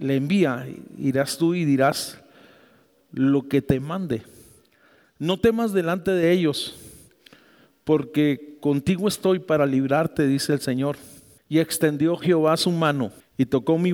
le 0.00 0.16
envía 0.16 0.66
irás 0.98 1.38
tú 1.38 1.54
y 1.54 1.64
dirás 1.64 2.20
lo 3.12 3.46
que 3.46 3.62
te 3.62 3.78
mande. 3.78 4.22
No 5.20 5.38
temas 5.38 5.72
delante 5.72 6.10
de 6.10 6.32
ellos, 6.32 6.74
porque 7.84 8.58
contigo 8.60 9.06
estoy 9.06 9.38
para 9.38 9.64
librarte, 9.64 10.26
dice 10.26 10.54
el 10.54 10.60
Señor. 10.60 10.96
Y 11.48 11.60
extendió 11.60 12.16
Jehová 12.16 12.56
su 12.56 12.72
mano 12.72 13.12
y 13.38 13.46
tocó 13.46 13.78
mi, 13.78 13.92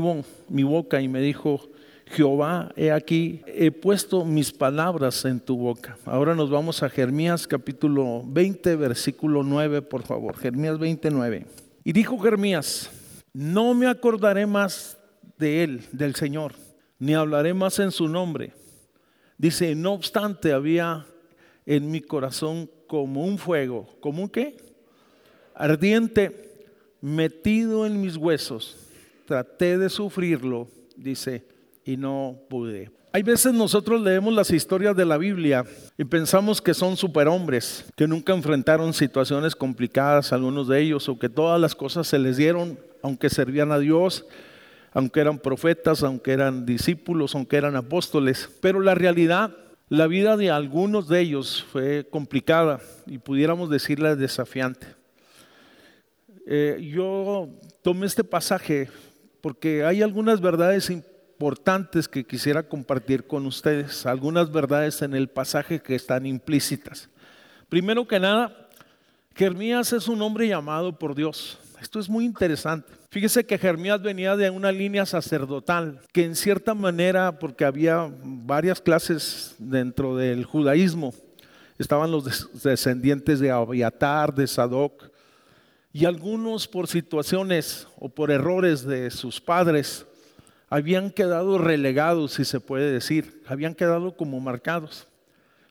mi 0.48 0.62
boca 0.62 1.02
y 1.02 1.08
me 1.08 1.20
dijo, 1.20 1.68
Jehová, 2.10 2.72
he 2.76 2.90
aquí, 2.90 3.42
he 3.46 3.70
puesto 3.70 4.24
mis 4.24 4.52
palabras 4.52 5.24
en 5.24 5.40
tu 5.40 5.56
boca. 5.56 5.96
Ahora 6.04 6.34
nos 6.34 6.50
vamos 6.50 6.82
a 6.82 6.88
Jeremías 6.88 7.46
capítulo 7.46 8.22
20, 8.26 8.76
versículo 8.76 9.42
9, 9.42 9.82
por 9.82 10.02
favor. 10.02 10.36
Jeremías 10.36 10.78
29. 10.78 11.46
Y 11.84 11.92
dijo 11.92 12.18
Jeremías, 12.18 12.90
no 13.32 13.74
me 13.74 13.86
acordaré 13.86 14.46
más 14.46 14.98
de 15.38 15.64
él, 15.64 15.84
del 15.92 16.14
Señor, 16.14 16.54
ni 16.98 17.14
hablaré 17.14 17.54
más 17.54 17.78
en 17.78 17.92
su 17.92 18.08
nombre. 18.08 18.52
Dice, 19.36 19.74
no 19.74 19.92
obstante, 19.92 20.52
había 20.52 21.06
en 21.66 21.90
mi 21.90 22.00
corazón 22.00 22.70
como 22.86 23.24
un 23.24 23.38
fuego, 23.38 23.88
como 24.00 24.22
un 24.22 24.28
qué? 24.28 24.56
Ardiente, 25.54 26.66
metido 27.00 27.86
en 27.86 28.00
mis 28.00 28.16
huesos. 28.16 28.76
Traté 29.26 29.78
de 29.78 29.90
sufrirlo, 29.90 30.68
dice, 30.96 31.44
y 31.88 31.96
no 31.96 32.38
pude. 32.50 32.90
Hay 33.12 33.22
veces 33.22 33.54
nosotros 33.54 34.02
leemos 34.02 34.34
las 34.34 34.50
historias 34.50 34.94
de 34.94 35.06
la 35.06 35.16
Biblia 35.16 35.64
y 35.96 36.04
pensamos 36.04 36.60
que 36.60 36.74
son 36.74 36.98
superhombres, 36.98 37.86
que 37.96 38.06
nunca 38.06 38.34
enfrentaron 38.34 38.92
situaciones 38.92 39.56
complicadas, 39.56 40.34
algunos 40.34 40.68
de 40.68 40.82
ellos, 40.82 41.08
o 41.08 41.18
que 41.18 41.30
todas 41.30 41.58
las 41.58 41.74
cosas 41.74 42.06
se 42.06 42.18
les 42.18 42.36
dieron, 42.36 42.78
aunque 43.02 43.30
servían 43.30 43.72
a 43.72 43.78
Dios, 43.78 44.26
aunque 44.92 45.20
eran 45.20 45.38
profetas, 45.38 46.02
aunque 46.02 46.32
eran 46.32 46.66
discípulos, 46.66 47.34
aunque 47.34 47.56
eran 47.56 47.74
apóstoles. 47.74 48.50
Pero 48.60 48.80
la 48.80 48.94
realidad, 48.94 49.56
la 49.88 50.08
vida 50.08 50.36
de 50.36 50.50
algunos 50.50 51.08
de 51.08 51.20
ellos 51.20 51.64
fue 51.72 52.06
complicada 52.10 52.80
y 53.06 53.16
pudiéramos 53.16 53.70
decirla 53.70 54.14
desafiante. 54.14 54.88
Eh, 56.46 56.90
yo 56.94 57.48
tomé 57.80 58.04
este 58.04 58.24
pasaje 58.24 58.90
porque 59.40 59.84
hay 59.84 60.02
algunas 60.02 60.42
verdades 60.42 60.90
importantes 60.90 61.17
importantes 61.38 62.08
que 62.08 62.24
quisiera 62.24 62.64
compartir 62.64 63.24
con 63.24 63.46
ustedes, 63.46 64.06
algunas 64.06 64.50
verdades 64.50 65.02
en 65.02 65.14
el 65.14 65.28
pasaje 65.28 65.80
que 65.80 65.94
están 65.94 66.26
implícitas. 66.26 67.08
Primero 67.68 68.08
que 68.08 68.18
nada, 68.18 68.68
Jeremías 69.36 69.92
es 69.92 70.08
un 70.08 70.20
hombre 70.20 70.48
llamado 70.48 70.98
por 70.98 71.14
Dios. 71.14 71.56
Esto 71.80 72.00
es 72.00 72.08
muy 72.08 72.24
interesante. 72.24 72.92
Fíjese 73.10 73.46
que 73.46 73.56
Jeremías 73.56 74.02
venía 74.02 74.34
de 74.34 74.50
una 74.50 74.72
línea 74.72 75.06
sacerdotal, 75.06 76.00
que 76.12 76.24
en 76.24 76.34
cierta 76.34 76.74
manera, 76.74 77.38
porque 77.38 77.64
había 77.64 78.12
varias 78.24 78.80
clases 78.80 79.54
dentro 79.58 80.16
del 80.16 80.44
judaísmo, 80.44 81.14
estaban 81.78 82.10
los 82.10 82.50
descendientes 82.64 83.38
de 83.38 83.52
Abiatar, 83.52 84.34
de 84.34 84.48
Sadoc, 84.48 85.04
y 85.92 86.04
algunos 86.04 86.66
por 86.66 86.88
situaciones 86.88 87.86
o 87.96 88.08
por 88.08 88.32
errores 88.32 88.84
de 88.84 89.12
sus 89.12 89.40
padres 89.40 90.04
habían 90.68 91.10
quedado 91.10 91.58
relegados, 91.58 92.34
si 92.34 92.44
se 92.44 92.60
puede 92.60 92.92
decir, 92.92 93.42
habían 93.46 93.74
quedado 93.74 94.16
como 94.16 94.40
marcados. 94.40 95.06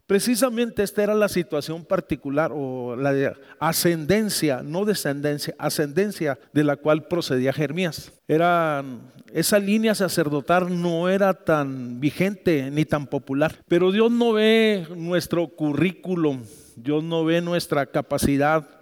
Precisamente 0.07 0.83
esta 0.83 1.03
era 1.03 1.13
la 1.15 1.27
situación 1.27 1.83
particular 1.83 2.51
o 2.53 2.95
la 2.95 3.35
ascendencia, 3.59 4.63
no 4.63 4.85
descendencia, 4.85 5.53
ascendencia 5.59 6.39
de 6.53 6.63
la 6.63 6.77
cual 6.77 7.07
procedía 7.09 7.51
Jeremías. 7.51 8.13
Era, 8.25 8.85
esa 9.33 9.59
línea 9.59 9.93
sacerdotal 9.95 10.81
no 10.81 11.09
era 11.09 11.33
tan 11.33 11.99
vigente 11.99 12.71
ni 12.71 12.85
tan 12.85 13.05
popular, 13.05 13.57
pero 13.67 13.91
Dios 13.91 14.09
no 14.09 14.31
ve 14.31 14.87
nuestro 14.95 15.49
currículum, 15.49 16.41
Dios 16.77 17.03
no 17.03 17.25
ve 17.25 17.41
nuestra 17.41 17.85
capacidad, 17.85 18.76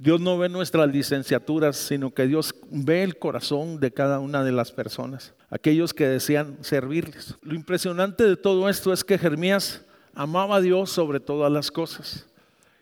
Dios 0.00 0.20
no 0.20 0.38
ve 0.38 0.48
nuestras 0.48 0.88
licenciaturas, 0.92 1.76
sino 1.76 2.14
que 2.14 2.28
Dios 2.28 2.54
ve 2.70 3.02
el 3.02 3.18
corazón 3.18 3.80
de 3.80 3.90
cada 3.90 4.20
una 4.20 4.44
de 4.44 4.52
las 4.52 4.70
personas, 4.70 5.34
aquellos 5.50 5.92
que 5.92 6.06
desean 6.06 6.56
servirles. 6.60 7.34
Lo 7.42 7.56
impresionante 7.56 8.22
de 8.22 8.36
todo 8.36 8.68
esto 8.68 8.92
es 8.92 9.02
que 9.02 9.18
Jeremías 9.18 9.84
amaba 10.14 10.56
a 10.56 10.60
Dios 10.60 10.90
sobre 10.90 11.18
todas 11.18 11.50
las 11.50 11.72
cosas. 11.72 12.26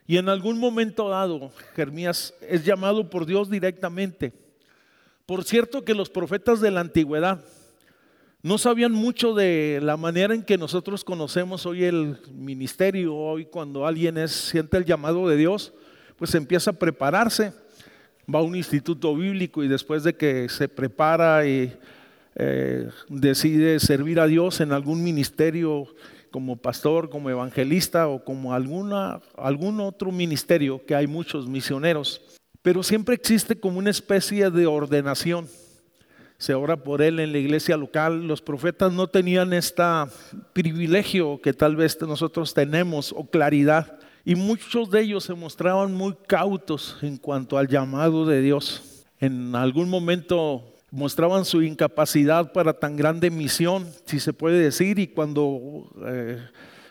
Y 0.06 0.18
en 0.18 0.28
algún 0.28 0.58
momento 0.58 1.08
dado, 1.08 1.50
Jeremías 1.74 2.34
es 2.42 2.66
llamado 2.66 3.08
por 3.08 3.24
Dios 3.24 3.48
directamente. 3.48 4.34
Por 5.24 5.42
cierto 5.42 5.86
que 5.86 5.94
los 5.94 6.10
profetas 6.10 6.60
de 6.60 6.70
la 6.70 6.80
antigüedad 6.80 7.42
no 8.42 8.58
sabían 8.58 8.92
mucho 8.92 9.34
de 9.34 9.80
la 9.82 9.96
manera 9.96 10.34
en 10.34 10.42
que 10.42 10.58
nosotros 10.58 11.02
conocemos 11.02 11.64
hoy 11.64 11.84
el 11.84 12.18
ministerio, 12.34 13.16
hoy 13.16 13.46
cuando 13.46 13.86
alguien 13.86 14.18
es, 14.18 14.32
siente 14.32 14.76
el 14.76 14.84
llamado 14.84 15.26
de 15.26 15.36
Dios 15.36 15.72
pues 16.18 16.34
empieza 16.34 16.70
a 16.70 16.74
prepararse, 16.74 17.52
va 18.32 18.40
a 18.40 18.42
un 18.42 18.56
instituto 18.56 19.14
bíblico 19.14 19.62
y 19.62 19.68
después 19.68 20.02
de 20.02 20.14
que 20.14 20.48
se 20.48 20.68
prepara 20.68 21.46
y 21.46 21.72
eh, 22.34 22.88
decide 23.08 23.80
servir 23.80 24.20
a 24.20 24.26
Dios 24.26 24.60
en 24.60 24.72
algún 24.72 25.02
ministerio 25.02 25.86
como 26.30 26.56
pastor, 26.56 27.08
como 27.08 27.30
evangelista 27.30 28.08
o 28.08 28.24
como 28.24 28.52
alguna, 28.52 29.20
algún 29.36 29.80
otro 29.80 30.12
ministerio, 30.12 30.84
que 30.84 30.94
hay 30.94 31.06
muchos 31.06 31.48
misioneros, 31.48 32.20
pero 32.62 32.82
siempre 32.82 33.14
existe 33.14 33.58
como 33.58 33.78
una 33.78 33.90
especie 33.90 34.50
de 34.50 34.66
ordenación. 34.66 35.48
Se 36.38 36.52
ora 36.52 36.76
por 36.76 37.00
él 37.00 37.20
en 37.20 37.32
la 37.32 37.38
iglesia 37.38 37.78
local. 37.78 38.26
Los 38.26 38.42
profetas 38.42 38.92
no 38.92 39.06
tenían 39.06 39.54
este 39.54 39.82
privilegio 40.52 41.40
que 41.40 41.54
tal 41.54 41.76
vez 41.76 41.98
nosotros 42.02 42.52
tenemos 42.52 43.14
o 43.16 43.24
claridad 43.30 43.98
y 44.26 44.34
muchos 44.34 44.90
de 44.90 45.02
ellos 45.02 45.22
se 45.22 45.34
mostraban 45.34 45.94
muy 45.94 46.16
cautos 46.26 46.96
en 47.00 47.16
cuanto 47.16 47.58
al 47.58 47.68
llamado 47.68 48.26
de 48.26 48.42
Dios. 48.42 49.04
En 49.20 49.54
algún 49.54 49.88
momento 49.88 50.74
mostraban 50.90 51.44
su 51.44 51.62
incapacidad 51.62 52.52
para 52.52 52.72
tan 52.72 52.96
grande 52.96 53.30
misión, 53.30 53.86
si 54.04 54.18
se 54.18 54.32
puede 54.32 54.58
decir, 54.58 54.98
y 54.98 55.06
cuando 55.06 55.92
eh, 56.04 56.44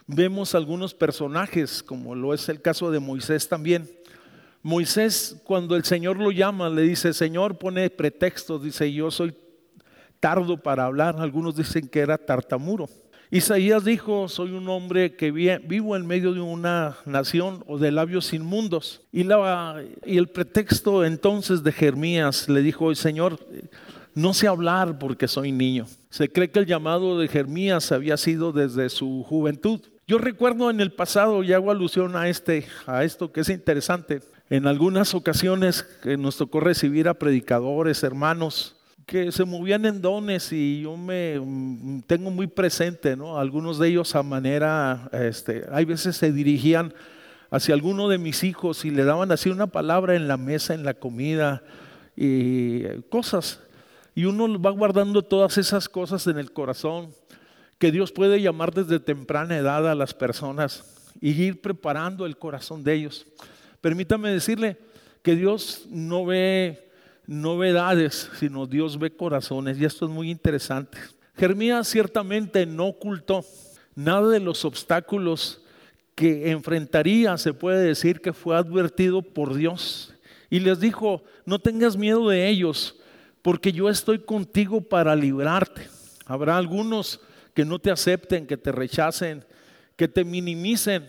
vemos 0.07 0.55
algunos 0.55 0.93
personajes, 0.93 1.83
como 1.83 2.15
lo 2.15 2.33
es 2.33 2.47
el 2.47 2.61
caso 2.61 2.89
de 2.89 3.01
Moisés 3.01 3.49
también, 3.49 3.91
Moisés 4.63 5.35
cuando 5.43 5.75
el 5.75 5.83
Señor 5.83 6.15
lo 6.15 6.31
llama, 6.31 6.69
le 6.69 6.83
dice, 6.83 7.13
Señor, 7.13 7.57
pone 7.57 7.89
pretextos, 7.89 8.63
dice, 8.63 8.93
yo 8.93 9.11
soy 9.11 9.35
tardo 10.21 10.55
para 10.63 10.85
hablar, 10.85 11.17
algunos 11.19 11.57
dicen 11.57 11.89
que 11.89 11.99
era 11.99 12.17
tartamuro. 12.17 12.87
Isaías 13.35 13.83
dijo, 13.83 14.29
soy 14.29 14.51
un 14.51 14.69
hombre 14.69 15.17
que 15.17 15.29
vivo 15.29 15.97
en 15.97 16.07
medio 16.07 16.33
de 16.33 16.39
una 16.39 16.95
nación 17.05 17.65
o 17.67 17.77
de 17.77 17.91
labios 17.91 18.31
inmundos. 18.31 19.01
Y, 19.11 19.27
el 20.05 20.29
pretexto 20.29 21.03
entonces 21.03 21.61
de 21.61 21.73
Jeremías 21.73 22.47
le 22.47 22.61
dijo, 22.61 22.95
Señor, 22.95 23.37
no 24.13 24.33
sé 24.33 24.47
hablar 24.47 24.97
porque 24.99 25.27
soy 25.27 25.51
niño. 25.51 25.85
Se 26.09 26.29
cree 26.29 26.49
que 26.49 26.59
el 26.59 26.65
llamado 26.65 27.19
de 27.19 27.27
Jeremías 27.27 27.91
había 27.91 28.15
sido 28.15 28.53
desde 28.53 28.87
su 28.87 29.25
juventud. 29.27 29.81
Yo 30.07 30.17
recuerdo 30.17 30.69
en 30.69 30.79
el 30.79 30.93
pasado, 30.93 31.43
y 31.43 31.51
hago 31.51 31.71
alusión 31.71 32.15
a, 32.15 32.29
este, 32.29 32.65
a 32.87 33.03
esto 33.03 33.33
que 33.33 33.41
es 33.41 33.49
interesante, 33.49 34.21
en 34.49 34.65
algunas 34.65 35.13
ocasiones 35.13 35.83
que 35.83 36.15
nos 36.15 36.37
tocó 36.37 36.61
recibir 36.61 37.09
a 37.09 37.15
predicadores, 37.15 38.01
hermanos, 38.01 38.77
que 39.05 39.31
se 39.31 39.45
movían 39.45 39.85
en 39.85 40.01
dones 40.01 40.51
y 40.51 40.81
yo 40.81 40.97
me 40.97 41.39
mm, 41.39 42.01
tengo 42.07 42.31
muy 42.31 42.47
presente, 42.47 43.15
¿no? 43.15 43.37
Algunos 43.37 43.77
de 43.77 43.89
ellos 43.89 44.15
a 44.15 44.23
manera, 44.23 45.09
este, 45.11 45.65
hay 45.71 45.85
veces 45.85 46.17
se 46.17 46.31
dirigían 46.31 46.93
hacia 47.51 47.75
alguno 47.75 48.09
de 48.09 48.17
mis 48.17 48.43
hijos 48.43 48.83
y 48.83 48.89
le 48.89 49.03
daban 49.05 49.31
así 49.31 49.49
una 49.49 49.67
palabra 49.67 50.15
en 50.15 50.27
la 50.27 50.37
mesa, 50.37 50.73
en 50.73 50.83
la 50.83 50.95
comida 50.95 51.63
y 52.15 52.83
cosas. 53.09 53.61
Y 54.15 54.25
uno 54.25 54.59
va 54.59 54.71
guardando 54.71 55.21
todas 55.21 55.57
esas 55.57 55.87
cosas 55.87 56.25
en 56.27 56.37
el 56.39 56.51
corazón 56.51 57.13
que 57.77 57.91
Dios 57.91 58.11
puede 58.11 58.41
llamar 58.41 58.73
desde 58.73 58.99
temprana 58.99 59.57
edad 59.57 59.89
a 59.89 59.95
las 59.95 60.13
personas 60.13 61.11
y 61.21 61.31
ir 61.31 61.61
preparando 61.61 62.25
el 62.25 62.37
corazón 62.37 62.83
de 62.83 62.93
ellos. 62.93 63.27
Permítame 63.81 64.31
decirle 64.31 64.77
que 65.21 65.35
Dios 65.35 65.85
no 65.89 66.25
ve 66.25 66.84
novedades, 67.27 68.29
sino 68.39 68.65
Dios 68.65 68.99
ve 68.99 69.15
corazones 69.15 69.79
y 69.79 69.85
esto 69.85 70.05
es 70.05 70.11
muy 70.11 70.29
interesante. 70.29 70.97
Jeremías 71.35 71.87
ciertamente 71.87 72.65
no 72.65 72.87
ocultó 72.87 73.43
nada 73.95 74.29
de 74.29 74.39
los 74.39 74.65
obstáculos 74.65 75.61
que 76.15 76.51
enfrentaría, 76.51 77.37
se 77.37 77.53
puede 77.53 77.83
decir 77.83 78.21
que 78.21 78.31
fue 78.31 78.55
advertido 78.55 79.21
por 79.21 79.53
Dios. 79.53 80.13
Y 80.49 80.59
les 80.59 80.79
dijo, 80.79 81.23
no 81.45 81.59
tengas 81.59 81.97
miedo 81.97 82.29
de 82.29 82.47
ellos, 82.47 82.95
porque 83.41 83.73
yo 83.73 83.89
estoy 83.89 84.19
contigo 84.19 84.79
para 84.79 85.15
librarte. 85.15 85.89
Habrá 86.25 86.57
algunos 86.57 87.19
que 87.53 87.65
no 87.65 87.79
te 87.79 87.91
acepten, 87.91 88.47
que 88.47 88.57
te 88.57 88.71
rechacen, 88.71 89.43
que 89.95 90.07
te 90.07 90.23
minimicen 90.23 91.05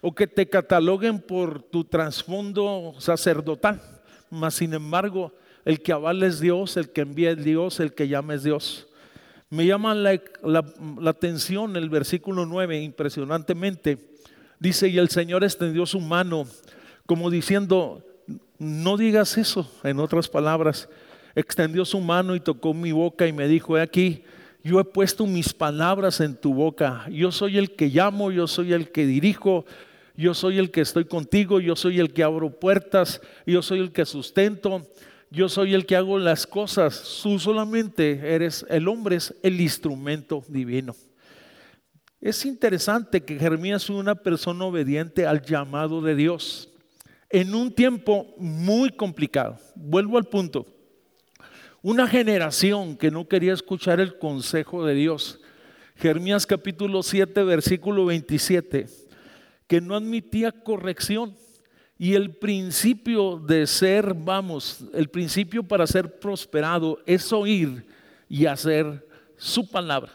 o 0.00 0.14
que 0.14 0.26
te 0.26 0.48
cataloguen 0.48 1.20
por 1.20 1.62
tu 1.62 1.84
trasfondo 1.84 2.94
sacerdotal. 2.98 3.80
Mas, 4.30 4.54
sin 4.54 4.74
embargo, 4.74 5.32
el 5.64 5.80
que 5.80 5.92
avala 5.92 6.26
es 6.26 6.40
Dios, 6.40 6.76
el 6.76 6.90
que 6.90 7.02
envía 7.02 7.30
es 7.30 7.44
Dios, 7.44 7.80
el 7.80 7.94
que 7.94 8.08
llama 8.08 8.34
es 8.34 8.42
Dios. 8.42 8.88
Me 9.50 9.66
llama 9.66 9.94
la, 9.94 10.20
la 10.42 11.10
atención 11.10 11.76
el 11.76 11.88
versículo 11.90 12.46
9 12.46 12.80
impresionantemente. 12.80 13.98
Dice, 14.58 14.88
y 14.88 14.98
el 14.98 15.08
Señor 15.08 15.44
extendió 15.44 15.84
su 15.86 16.00
mano 16.00 16.46
como 17.06 17.30
diciendo, 17.30 18.02
no 18.58 18.96
digas 18.96 19.36
eso, 19.36 19.70
en 19.82 19.98
otras 19.98 20.28
palabras, 20.28 20.88
extendió 21.34 21.84
su 21.84 22.00
mano 22.00 22.34
y 22.34 22.40
tocó 22.40 22.74
mi 22.74 22.92
boca 22.92 23.26
y 23.26 23.32
me 23.32 23.48
dijo, 23.48 23.76
he 23.76 23.82
aquí, 23.82 24.24
yo 24.62 24.78
he 24.78 24.84
puesto 24.84 25.26
mis 25.26 25.52
palabras 25.52 26.20
en 26.20 26.36
tu 26.36 26.54
boca. 26.54 27.06
Yo 27.10 27.32
soy 27.32 27.58
el 27.58 27.72
que 27.74 27.88
llamo, 27.88 28.30
yo 28.30 28.46
soy 28.46 28.72
el 28.72 28.90
que 28.90 29.06
dirijo, 29.06 29.66
yo 30.16 30.34
soy 30.34 30.58
el 30.58 30.70
que 30.70 30.82
estoy 30.82 31.04
contigo, 31.04 31.58
yo 31.60 31.74
soy 31.74 31.98
el 31.98 32.12
que 32.12 32.22
abro 32.22 32.50
puertas, 32.50 33.20
yo 33.46 33.62
soy 33.62 33.80
el 33.80 33.92
que 33.92 34.04
sustento, 34.04 34.86
yo 35.32 35.48
soy 35.48 35.72
el 35.72 35.86
que 35.86 35.96
hago 35.96 36.18
las 36.18 36.46
cosas. 36.46 37.20
Tú 37.22 37.38
solamente 37.38 38.20
eres, 38.34 38.66
el 38.68 38.86
hombre 38.86 39.16
es 39.16 39.34
el 39.42 39.60
instrumento 39.60 40.44
divino. 40.46 40.94
Es 42.20 42.44
interesante 42.44 43.24
que 43.24 43.38
Jeremías 43.38 43.86
fue 43.86 43.96
una 43.96 44.14
persona 44.14 44.66
obediente 44.66 45.26
al 45.26 45.42
llamado 45.42 46.02
de 46.02 46.14
Dios 46.14 46.68
en 47.30 47.54
un 47.54 47.72
tiempo 47.72 48.34
muy 48.36 48.90
complicado. 48.90 49.58
Vuelvo 49.74 50.18
al 50.18 50.24
punto. 50.24 50.66
Una 51.80 52.06
generación 52.06 52.96
que 52.96 53.10
no 53.10 53.26
quería 53.26 53.54
escuchar 53.54 54.00
el 54.00 54.18
consejo 54.18 54.84
de 54.84 54.94
Dios. 54.94 55.40
Jeremías 55.96 56.46
capítulo 56.46 57.02
7, 57.02 57.42
versículo 57.42 58.04
27, 58.04 58.86
que 59.66 59.80
no 59.80 59.96
admitía 59.96 60.52
corrección. 60.52 61.34
Y 62.02 62.16
el 62.16 62.34
principio 62.34 63.36
de 63.36 63.64
ser, 63.64 64.12
vamos, 64.12 64.80
el 64.92 65.08
principio 65.08 65.62
para 65.62 65.86
ser 65.86 66.18
prosperado 66.18 66.98
es 67.06 67.32
oír 67.32 67.86
y 68.28 68.46
hacer 68.46 69.06
su 69.36 69.70
palabra. 69.70 70.10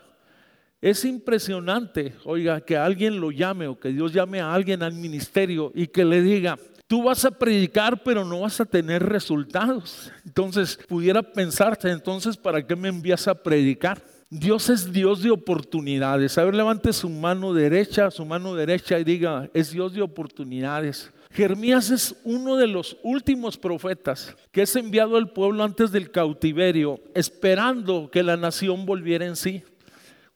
Es 0.82 1.06
impresionante, 1.06 2.14
oiga, 2.26 2.60
que 2.60 2.76
alguien 2.76 3.22
lo 3.22 3.32
llame 3.32 3.68
o 3.68 3.80
que 3.80 3.88
Dios 3.88 4.12
llame 4.12 4.42
a 4.42 4.54
alguien 4.54 4.84
al 4.84 4.96
ministerio 4.96 5.72
y 5.74 5.88
que 5.88 6.04
le 6.04 6.22
diga, 6.22 6.60
Tú 6.88 7.04
vas 7.04 7.24
a 7.24 7.32
predicar, 7.32 8.04
pero 8.04 8.26
no 8.26 8.42
vas 8.42 8.60
a 8.60 8.66
tener 8.66 9.02
resultados. 9.04 10.12
Entonces, 10.26 10.78
pudiera 10.90 11.22
pensarte, 11.22 11.90
entonces, 11.90 12.36
¿para 12.36 12.68
qué 12.68 12.76
me 12.76 12.90
envías 12.90 13.30
a 13.30 13.36
predicar? 13.42 14.02
Dios 14.30 14.70
es 14.70 14.92
Dios 14.92 15.22
de 15.22 15.32
oportunidades. 15.32 16.38
A 16.38 16.44
ver, 16.44 16.54
levante 16.54 16.92
su 16.92 17.10
mano 17.10 17.54
derecha, 17.54 18.12
su 18.12 18.26
mano 18.26 18.56
derecha 18.56 19.00
y 19.00 19.06
diga, 19.06 19.50
es 19.54 19.72
Dios 19.72 19.94
de 19.94 20.02
oportunidades. 20.02 21.12
Jeremías 21.32 21.90
es 21.92 22.16
uno 22.24 22.56
de 22.56 22.68
los 22.68 22.98
últimos 23.04 23.58
profetas 23.58 24.36
que 24.52 24.62
es 24.62 24.76
enviado 24.76 25.18
al 25.18 25.32
pueblo 25.32 25.64
antes 25.64 25.92
del 25.92 26.12
cautiverio, 26.12 27.00
esperando 27.14 28.10
que 28.12 28.24
la 28.24 28.38
nación 28.38 28.86
volviera 28.86 29.26
en 29.26 29.36
sí. 29.36 29.64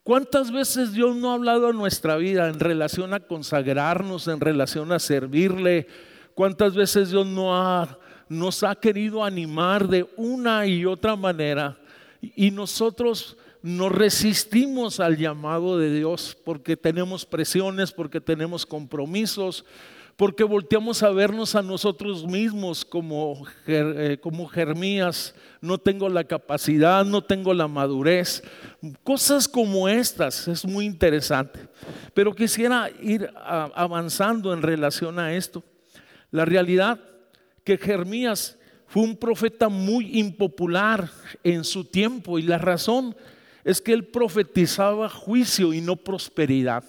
¿Cuántas 0.04 0.52
veces 0.52 0.94
Dios 0.94 1.16
no 1.16 1.32
ha 1.32 1.36
hablado 1.36 1.68
a 1.68 1.74
nuestra 1.74 2.18
vida 2.18 2.50
en 2.50 2.60
relación 2.60 3.14
a 3.14 3.20
consagrarnos, 3.20 4.28
en 4.28 4.40
relación 4.40 4.92
a 4.92 5.00
servirle, 5.00 5.88
¿Cuántas 6.34 6.76
veces 6.76 7.12
Dios 7.12 7.28
no 7.28 7.88
nos 8.30 8.64
ha 8.64 8.76
querido 8.76 9.24
animar 9.24 9.88
de 9.88 10.08
una 10.16 10.66
y 10.66 10.86
otra 10.86 11.16
manera 11.16 11.78
y 12.22 12.52
nosotros 12.52 13.38
nos 13.62 13.92
resistimos 13.92 15.00
al 15.00 15.18
llamado 15.18 15.78
de 15.78 15.94
Dios 15.94 16.38
porque 16.44 16.78
tenemos 16.78 17.26
presiones, 17.26 17.92
porque 17.92 18.22
tenemos 18.22 18.66
compromisos, 18.66 19.66
porque 20.22 20.44
volteamos 20.44 21.02
a 21.02 21.10
vernos 21.10 21.56
a 21.56 21.64
nosotros 21.64 22.28
mismos 22.28 22.86
como, 22.86 23.44
eh, 23.66 24.20
como 24.22 24.52
no 25.62 25.78
tengo 25.80 26.10
la 26.10 26.24
capacidad, 26.26 27.04
no 27.04 27.24
tengo 27.24 27.56
la 27.56 27.68
madurez, 27.68 28.44
cosas 29.02 29.48
como 29.48 29.90
estas, 29.90 30.48
es 30.48 30.64
muy 30.64 30.86
interesante. 30.86 31.62
Pero 32.14 32.36
quisiera 32.36 32.92
ir 33.02 33.32
avanzando 33.36 34.54
en 34.54 34.62
relación 34.62 35.18
a 35.18 35.34
esto. 35.34 35.64
La 36.30 36.46
realidad 36.46 37.00
que 37.64 37.80
Jeremías 37.80 38.60
fue 38.86 39.02
un 39.02 39.18
profeta 39.18 39.70
muy 39.70 40.20
impopular 40.20 41.10
en 41.44 41.64
su 41.64 41.84
tiempo 41.84 42.38
y 42.38 42.44
la 42.44 42.60
razón 42.60 43.16
es 43.64 43.82
que 43.82 43.92
él 43.92 44.06
profetizaba 44.06 45.10
juicio 45.10 45.74
y 45.74 45.82
no 45.82 45.96
prosperidad. 45.96 46.84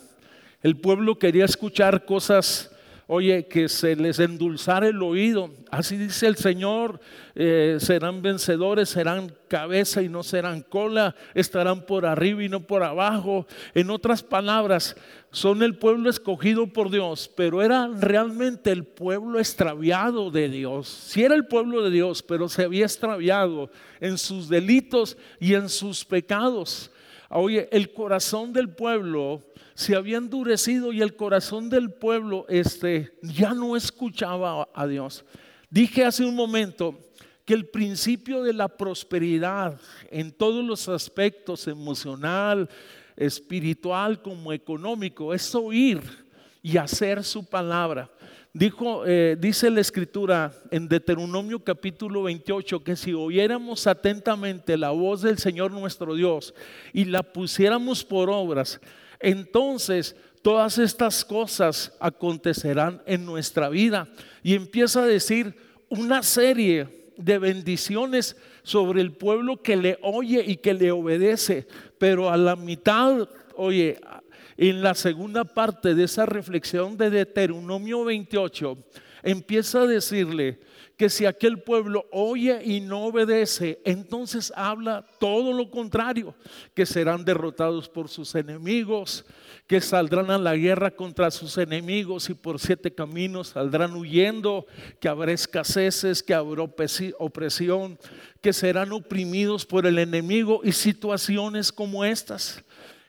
El 0.63 0.77
pueblo 0.77 1.19
quería 1.19 1.47
escuchar 1.47 2.05
cosas 2.05 2.72
Oye, 3.15 3.47
que 3.47 3.69
se 3.69 3.95
les 3.95 4.19
endulzara 4.21 4.89
el 4.89 5.03
oído. 5.03 5.51
Así 5.71 5.99
dice 5.99 6.27
el 6.27 6.37
Señor, 6.37 6.99
eh, 7.35 7.77
serán 7.79 8.23
vencedores, 8.23 8.89
serán 8.89 9.37
cabeza 9.49 10.01
y 10.01 10.09
no 10.09 10.23
serán 10.23 10.63
cola, 10.63 11.15
estarán 11.35 11.85
por 11.85 12.07
arriba 12.07 12.43
y 12.43 12.49
no 12.49 12.61
por 12.61 12.83
abajo. 12.83 13.47
En 13.75 13.91
otras 13.91 14.23
palabras, 14.23 14.97
son 15.31 15.63
el 15.63 15.77
pueblo 15.77 16.09
escogido 16.09 16.69
por 16.69 16.91
Dios, 16.91 17.31
pero 17.37 17.61
era 17.61 17.87
realmente 17.87 18.73
el 18.73 18.85
pueblo 18.85 19.39
extraviado 19.39 20.31
de 20.31 20.49
Dios. 20.49 20.89
Si 20.89 21.23
era 21.23 21.35
el 21.35 21.47
pueblo 21.47 21.83
de 21.83 21.91
Dios, 21.91 22.23
pero 22.23 22.49
se 22.49 22.65
había 22.65 22.87
extraviado 22.87 23.71
en 24.01 24.17
sus 24.17 24.49
delitos 24.49 25.19
y 25.39 25.53
en 25.53 25.69
sus 25.69 26.03
pecados. 26.03 26.91
Oye, 27.35 27.67
el 27.73 27.95
corazón 27.95 28.53
del 28.53 28.69
pueblo 28.69 29.43
se 29.75 29.97
había 29.97 30.19
endurecido 30.19 30.93
y 30.93 31.01
el 31.01 31.17
corazón 31.17 31.71
del 31.71 31.91
pueblo 31.91 32.45
este, 32.49 33.17
ya 33.23 33.55
no 33.55 33.75
escuchaba 33.75 34.69
a 34.75 34.87
Dios. 34.87 35.25
Dije 35.71 36.05
hace 36.05 36.27
un 36.27 36.35
momento 36.35 36.99
que 37.47 37.55
el 37.55 37.67
principio 37.67 38.43
de 38.43 38.53
la 38.53 38.69
prosperidad 38.69 39.81
en 40.11 40.31
todos 40.31 40.63
los 40.63 40.91
aspectos, 40.91 41.67
emocional, 41.69 42.69
espiritual 43.17 44.21
como 44.21 44.53
económico, 44.53 45.33
es 45.33 45.55
oír 45.55 46.03
y 46.63 46.77
hacer 46.77 47.25
su 47.25 47.47
palabra. 47.47 48.11
Dijo, 48.55 49.07
eh, 49.07 49.35
dice 49.41 49.71
la 49.71 49.81
escritura 49.81 50.53
en 50.71 50.87
Deuteronomio 50.87 51.61
capítulo 51.61 52.25
28 52.25 52.85
que 52.85 52.97
si 52.97 53.15
oyéramos 53.15 53.87
atentamente 53.87 54.77
la 54.77 54.91
voz 54.91 55.23
del 55.23 55.39
Señor 55.39 55.73
nuestro 55.73 56.15
Dios 56.15 56.53
y 56.93 57.07
la 57.07 57.23
pusiéramos 57.23 58.05
por 58.05 58.29
obras, 58.29 58.79
entonces 59.21 60.15
todas 60.43 60.77
estas 60.77 61.25
cosas 61.25 61.97
acontecerán 61.99 63.01
en 63.07 63.25
nuestra 63.25 63.71
vida. 63.71 64.07
Y 64.43 64.55
empieza 64.55 65.03
a 65.03 65.07
decir 65.07 65.55
una 65.89 66.23
serie 66.23 67.11
de 67.17 67.39
bendiciones 67.39 68.37
sobre 68.65 69.01
el 69.01 69.13
pueblo 69.13 69.63
que 69.63 69.77
le 69.77 69.99
oye 70.03 70.45
y 70.47 70.57
que 70.57 70.75
le 70.75 70.91
obedece. 70.91 71.67
Pero 71.97 72.29
a 72.29 72.37
la 72.37 72.57
mitad, 72.57 73.31
oye, 73.57 73.99
en 74.57 74.83
la 74.83 74.95
segunda 74.95 75.45
parte 75.45 75.95
de 75.95 76.05
esa 76.05 76.27
reflexión 76.27 76.97
de 76.97 77.11
Deuteronomio 77.11 78.05
28, 78.05 78.77
empieza 79.23 79.83
a 79.83 79.87
decirle 79.87 80.61
que 80.97 81.09
si 81.09 81.27
aquel 81.27 81.59
pueblo 81.59 82.07
oye 82.13 82.63
y 82.65 82.81
no 82.81 83.07
obedece, 83.07 83.81
entonces 83.85 84.53
habla 84.55 85.05
todo 85.19 85.53
lo 85.53 85.71
contrario, 85.71 86.35
que 86.75 86.87
serán 86.87 87.25
derrotados 87.25 87.89
por 87.89 88.09
sus 88.09 88.35
enemigos, 88.35 89.25
que 89.67 89.81
saldrán 89.81 90.31
a 90.31 90.39
la 90.39 90.55
guerra 90.55 90.91
contra 90.91 91.31
sus 91.31 91.57
enemigos 91.59 92.29
y 92.31 92.35
por 92.35 92.61
siete 92.61 92.95
caminos 92.95 93.49
saldrán 93.49 93.95
huyendo, 93.97 94.67
que 95.01 95.09
habrá 95.09 95.33
escaseces, 95.33 96.23
que 96.23 96.35
habrá 96.35 96.63
opresión, 97.19 97.99
que 98.41 98.53
serán 98.53 98.93
oprimidos 98.93 99.65
por 99.65 99.87
el 99.87 99.99
enemigo 99.99 100.61
y 100.63 100.73
situaciones 100.73 101.73
como 101.73 102.05
estas. 102.05 102.63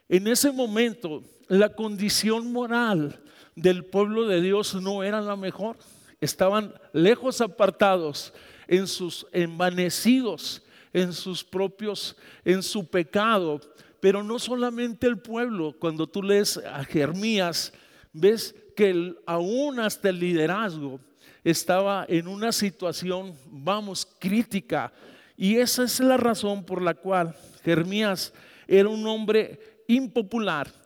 En 0.10 0.28
ese 0.28 0.52
momento, 0.52 1.24
la 1.60 1.70
condición 1.70 2.52
moral 2.52 3.22
del 3.56 3.86
pueblo 3.86 4.28
de 4.28 4.42
Dios 4.42 4.74
no 4.74 5.04
era 5.04 5.22
la 5.22 5.36
mejor. 5.36 5.78
Estaban 6.20 6.74
lejos 6.94 7.42
apartados 7.42 8.34
en 8.68 8.88
sus 8.88 9.28
envanecidos, 9.32 10.64
en 10.94 11.14
sus 11.14 11.44
propios, 11.44 12.16
en 12.44 12.64
su 12.64 12.88
pecado. 12.88 13.62
Pero 14.00 14.24
no 14.24 14.40
solamente 14.40 15.06
el 15.06 15.20
pueblo, 15.20 15.76
cuando 15.78 16.08
tú 16.08 16.24
lees 16.24 16.58
a 16.58 16.84
Jeremías, 16.86 17.72
ves 18.12 18.56
que 18.76 19.16
aún 19.28 19.80
hasta 19.80 20.10
el 20.10 20.20
liderazgo 20.20 21.00
estaba 21.44 22.06
en 22.10 22.28
una 22.28 22.52
situación, 22.52 23.38
vamos, 23.46 24.08
crítica. 24.18 24.92
Y 25.38 25.58
esa 25.58 25.84
es 25.84 26.00
la 26.00 26.18
razón 26.18 26.66
por 26.66 26.82
la 26.82 26.96
cual 26.96 27.36
Jeremías 27.64 28.34
era 28.68 28.90
un 28.90 29.06
hombre 29.06 29.84
impopular 29.88 30.83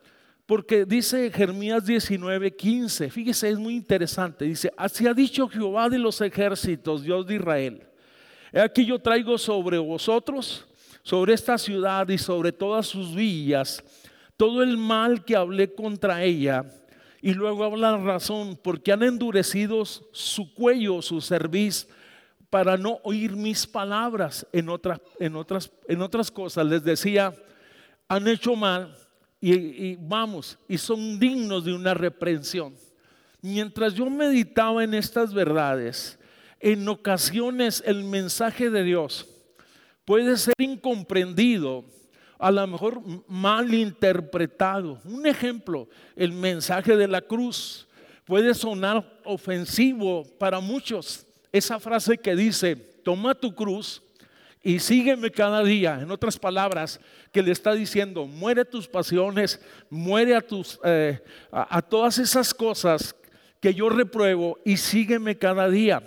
porque 0.47 0.85
dice 0.85 1.29
Jeremías 1.29 1.85
19, 1.85 2.55
15, 2.55 3.09
fíjese, 3.09 3.49
es 3.49 3.59
muy 3.59 3.75
interesante. 3.75 4.45
Dice, 4.45 4.71
así 4.77 5.05
ha 5.05 5.13
dicho 5.13 5.49
Jehová 5.49 5.89
de 5.89 5.99
los 5.99 6.21
ejércitos, 6.21 7.03
Dios 7.03 7.27
de 7.27 7.35
Israel. 7.35 7.83
He 8.53 8.61
aquí 8.61 8.85
yo 8.85 8.97
traigo 8.97 9.37
sobre 9.37 9.77
vosotros, 9.77 10.65
sobre 11.03 11.33
esta 11.33 11.57
ciudad 11.57 12.07
y 12.07 12.17
sobre 12.17 12.53
todas 12.53 12.87
sus 12.87 13.13
villas, 13.13 13.83
todo 14.37 14.63
el 14.63 14.77
mal 14.77 15.25
que 15.25 15.35
hablé 15.35 15.75
contra 15.75 16.23
ella. 16.23 16.63
Y 17.21 17.33
luego 17.33 17.65
habla 17.65 17.91
la 17.91 17.97
razón, 17.97 18.57
porque 18.63 18.93
han 18.93 19.03
endurecido 19.03 19.83
su 19.83 20.53
cuello, 20.53 21.01
su 21.01 21.19
cerviz, 21.19 21.89
para 22.49 22.77
no 22.77 23.01
oír 23.03 23.35
mis 23.35 23.67
palabras. 23.67 24.47
En 24.53 24.69
otras 24.69 26.31
cosas 26.31 26.65
les 26.65 26.85
decía, 26.85 27.33
han 28.07 28.29
hecho 28.29 28.55
mal 28.55 28.95
y, 29.39 29.95
vamos, 29.95 30.57
y 30.67 30.77
son 30.77 31.19
dignos 31.19 31.65
de 31.65 31.73
una 31.73 31.93
reprensión. 31.93 32.75
Mientras 33.41 33.93
yo 33.93 34.09
meditaba 34.09 34.83
en 34.83 34.93
estas 34.93 35.33
verdades, 35.33 36.19
en 36.59 36.87
ocasiones 36.87 37.83
el 37.85 38.03
mensaje 38.03 38.69
de 38.69 38.83
Dios 38.83 39.27
puede 40.05 40.37
ser 40.37 40.55
incomprendido, 40.57 41.85
a 42.39 42.51
lo 42.51 42.65
mejor 42.65 43.01
mal 43.27 43.73
interpretado. 43.73 44.99
Un 45.05 45.25
ejemplo, 45.27 45.87
el 46.15 46.31
mensaje 46.31 46.95
de 46.95 47.07
la 47.07 47.21
cruz 47.21 47.87
puede 48.25 48.53
sonar 48.53 49.19
ofensivo 49.23 50.25
para 50.37 50.59
muchos. 50.59 51.25
Esa 51.51 51.79
frase 51.79 52.17
que 52.17 52.35
dice, 52.35 52.75
toma 52.75 53.33
tu 53.35 53.53
cruz 53.53 54.01
y 54.67 54.79
sígueme 54.79 55.31
cada 55.31 55.63
día. 55.63 55.97
En 56.01 56.11
otras 56.11 56.37
palabras, 56.37 56.99
que 57.31 57.41
le 57.41 57.53
está 57.53 57.73
diciendo, 57.73 58.25
muere 58.25 58.65
tus 58.65 58.85
pasiones, 58.85 59.61
muere 59.89 60.35
a, 60.35 60.41
tus, 60.41 60.77
eh, 60.83 61.23
a, 61.49 61.81
todas 61.81 62.17
esas 62.17 62.53
cosas 62.53 63.15
que 63.61 63.73
yo 63.73 63.87
repruebo 63.87 64.59
y 64.65 64.75
sígueme 64.75 65.37
cada 65.37 65.69
día. 65.69 66.03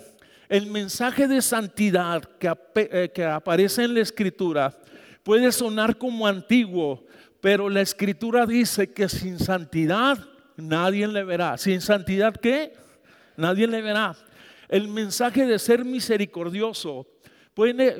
El 0.47 0.67
mensaje 0.67 1.27
de 1.27 1.41
santidad 1.41 2.23
que, 2.37 2.53
eh, 2.75 3.09
que 3.11 3.25
aparece 3.25 3.83
en 3.83 3.95
la 3.95 4.01
escritura 4.01 4.77
puede 5.23 5.51
sonar 5.51 5.97
como 5.97 6.27
antiguo, 6.27 7.03
pero 7.41 7.67
la 7.67 7.81
escritura 7.81 8.45
dice 8.45 8.93
que 8.93 9.09
sin 9.09 9.39
santidad 9.39 10.19
nadie 10.55 11.07
le 11.07 11.23
verá. 11.23 11.57
¿Sin 11.57 11.81
santidad 11.81 12.35
qué? 12.35 12.73
Nadie 13.37 13.65
le 13.65 13.81
verá. 13.81 14.15
El 14.69 14.87
mensaje 14.87 15.47
de 15.47 15.57
ser 15.57 15.83
misericordioso 15.83 17.07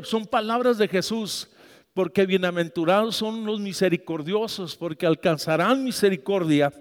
son 0.03 0.25
palabras 0.25 0.77
de 0.77 0.87
Jesús, 0.87 1.49
porque 1.93 2.25
bienaventurados 2.25 3.17
son 3.17 3.45
los 3.45 3.59
misericordiosos, 3.59 4.75
porque 4.75 5.05
alcanzarán 5.05 5.83
misericordia. 5.83 6.71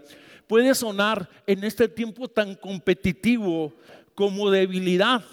Puede 0.47 0.75
sonar 0.75 1.29
en 1.47 1.65
este 1.65 1.89
tiempo 1.89 2.29
tan 2.29 2.55
competitivo 2.55 3.73
como 4.15 4.51
debilidad, 4.51 5.25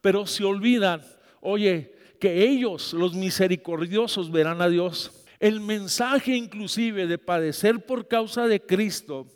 pero 0.00 0.26
se 0.26 0.44
olvidan, 0.44 1.02
oye, 1.40 1.94
que 2.18 2.44
ellos, 2.44 2.92
los 2.92 3.14
misericordiosos, 3.14 4.30
verán 4.30 4.62
a 4.62 4.68
Dios. 4.68 5.10
El 5.38 5.60
mensaje 5.60 6.36
inclusive 6.36 7.06
de 7.06 7.18
padecer 7.18 7.84
por 7.84 8.08
causa 8.08 8.46
de 8.46 8.60
Cristo 8.60 9.26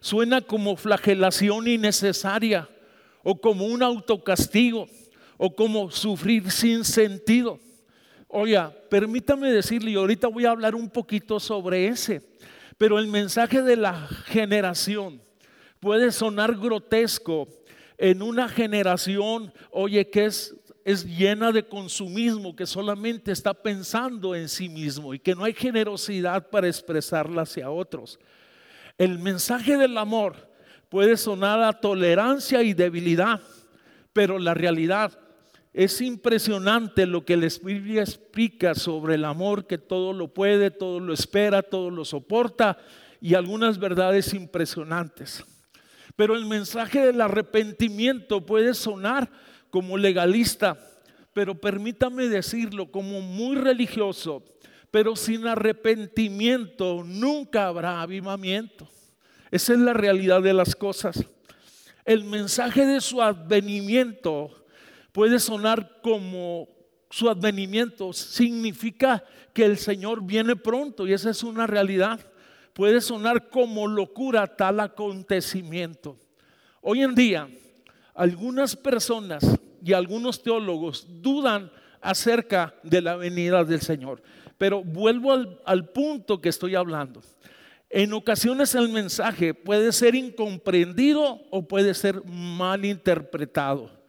suena 0.00 0.40
como 0.40 0.76
flagelación 0.76 1.68
innecesaria 1.68 2.68
o 3.22 3.40
como 3.40 3.66
un 3.66 3.82
autocastigo 3.82 4.88
o 5.44 5.52
como 5.52 5.90
sufrir 5.90 6.52
sin 6.52 6.84
sentido. 6.84 7.58
Oiga, 8.28 8.72
permítame 8.88 9.50
decirle, 9.50 9.90
y 9.90 9.96
ahorita 9.96 10.28
voy 10.28 10.46
a 10.46 10.52
hablar 10.52 10.76
un 10.76 10.88
poquito 10.88 11.40
sobre 11.40 11.88
ese, 11.88 12.22
pero 12.78 12.96
el 12.96 13.08
mensaje 13.08 13.60
de 13.60 13.74
la 13.74 14.06
generación 14.26 15.20
puede 15.80 16.12
sonar 16.12 16.56
grotesco 16.56 17.48
en 17.98 18.22
una 18.22 18.48
generación, 18.48 19.52
oye, 19.72 20.08
que 20.08 20.26
es, 20.26 20.54
es 20.84 21.04
llena 21.04 21.50
de 21.50 21.66
consumismo, 21.66 22.54
que 22.54 22.64
solamente 22.64 23.32
está 23.32 23.52
pensando 23.52 24.36
en 24.36 24.48
sí 24.48 24.68
mismo 24.68 25.12
y 25.12 25.18
que 25.18 25.34
no 25.34 25.42
hay 25.42 25.54
generosidad 25.54 26.50
para 26.50 26.68
expresarla 26.68 27.42
hacia 27.42 27.68
otros. 27.68 28.20
El 28.96 29.18
mensaje 29.18 29.76
del 29.76 29.98
amor 29.98 30.36
puede 30.88 31.16
sonar 31.16 31.60
a 31.64 31.72
tolerancia 31.72 32.62
y 32.62 32.74
debilidad, 32.74 33.40
pero 34.12 34.38
la 34.38 34.54
realidad 34.54 35.18
es 35.72 36.00
impresionante 36.02 37.06
lo 37.06 37.24
que 37.24 37.36
la 37.36 37.48
Biblia 37.62 38.02
explica 38.02 38.74
sobre 38.74 39.14
el 39.14 39.24
amor 39.24 39.66
que 39.66 39.78
todo 39.78 40.12
lo 40.12 40.28
puede, 40.28 40.70
todo 40.70 41.00
lo 41.00 41.14
espera, 41.14 41.62
todo 41.62 41.90
lo 41.90 42.04
soporta 42.04 42.76
y 43.20 43.34
algunas 43.34 43.78
verdades 43.78 44.34
impresionantes. 44.34 45.42
Pero 46.14 46.36
el 46.36 46.44
mensaje 46.44 47.06
del 47.06 47.20
arrepentimiento 47.22 48.44
puede 48.44 48.74
sonar 48.74 49.30
como 49.70 49.96
legalista, 49.96 50.78
pero 51.32 51.58
permítame 51.58 52.28
decirlo 52.28 52.90
como 52.90 53.22
muy 53.22 53.56
religioso, 53.56 54.44
pero 54.90 55.16
sin 55.16 55.46
arrepentimiento 55.46 57.02
nunca 57.02 57.68
habrá 57.68 58.02
avivamiento. 58.02 58.86
Esa 59.50 59.72
es 59.72 59.78
la 59.78 59.94
realidad 59.94 60.42
de 60.42 60.52
las 60.52 60.76
cosas. 60.76 61.24
El 62.04 62.24
mensaje 62.24 62.84
de 62.84 63.00
su 63.00 63.22
advenimiento 63.22 64.61
puede 65.12 65.38
sonar 65.38 66.00
como 66.02 66.68
su 67.10 67.28
advenimiento, 67.28 68.12
significa 68.12 69.22
que 69.52 69.64
el 69.64 69.76
Señor 69.76 70.24
viene 70.24 70.56
pronto 70.56 71.06
y 71.06 71.12
esa 71.12 71.30
es 71.30 71.42
una 71.42 71.66
realidad. 71.66 72.20
Puede 72.72 73.02
sonar 73.02 73.50
como 73.50 73.86
locura 73.86 74.46
tal 74.46 74.80
acontecimiento. 74.80 76.16
Hoy 76.80 77.02
en 77.02 77.14
día, 77.14 77.48
algunas 78.14 78.74
personas 78.74 79.44
y 79.84 79.92
algunos 79.92 80.42
teólogos 80.42 81.06
dudan 81.08 81.70
acerca 82.00 82.74
de 82.82 83.02
la 83.02 83.16
venida 83.16 83.62
del 83.62 83.80
Señor. 83.80 84.22
Pero 84.58 84.82
vuelvo 84.82 85.32
al, 85.64 85.88
punto 85.90 86.40
que 86.40 86.48
estoy 86.48 86.74
hablando. 86.74 87.22
En 87.90 88.12
ocasiones 88.14 88.74
el 88.74 88.88
mensaje 88.88 89.52
puede 89.52 89.92
ser 89.92 90.14
incomprendido 90.14 91.42
o 91.50 91.68
puede 91.68 91.92
ser 91.94 92.24
mal 92.24 92.84
interpretado. 92.84 94.01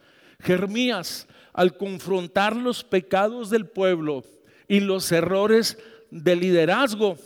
Jeremías, 0.43 1.27
al 1.53 1.77
confrontar 1.77 2.55
los 2.55 2.83
pecados 2.83 3.49
del 3.49 3.67
pueblo 3.67 4.23
y 4.67 4.81
los 4.81 5.11
errores 5.11 5.77
de 6.11 6.35
liderazgo, 6.35 7.17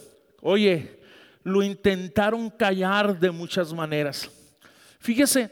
oye, 0.42 1.00
lo 1.44 1.64
intentaron 1.64 2.50
callar 2.50 3.20
de 3.20 3.32
muchas 3.32 3.74
maneras. 3.74 4.30
Fíjese, 5.00 5.50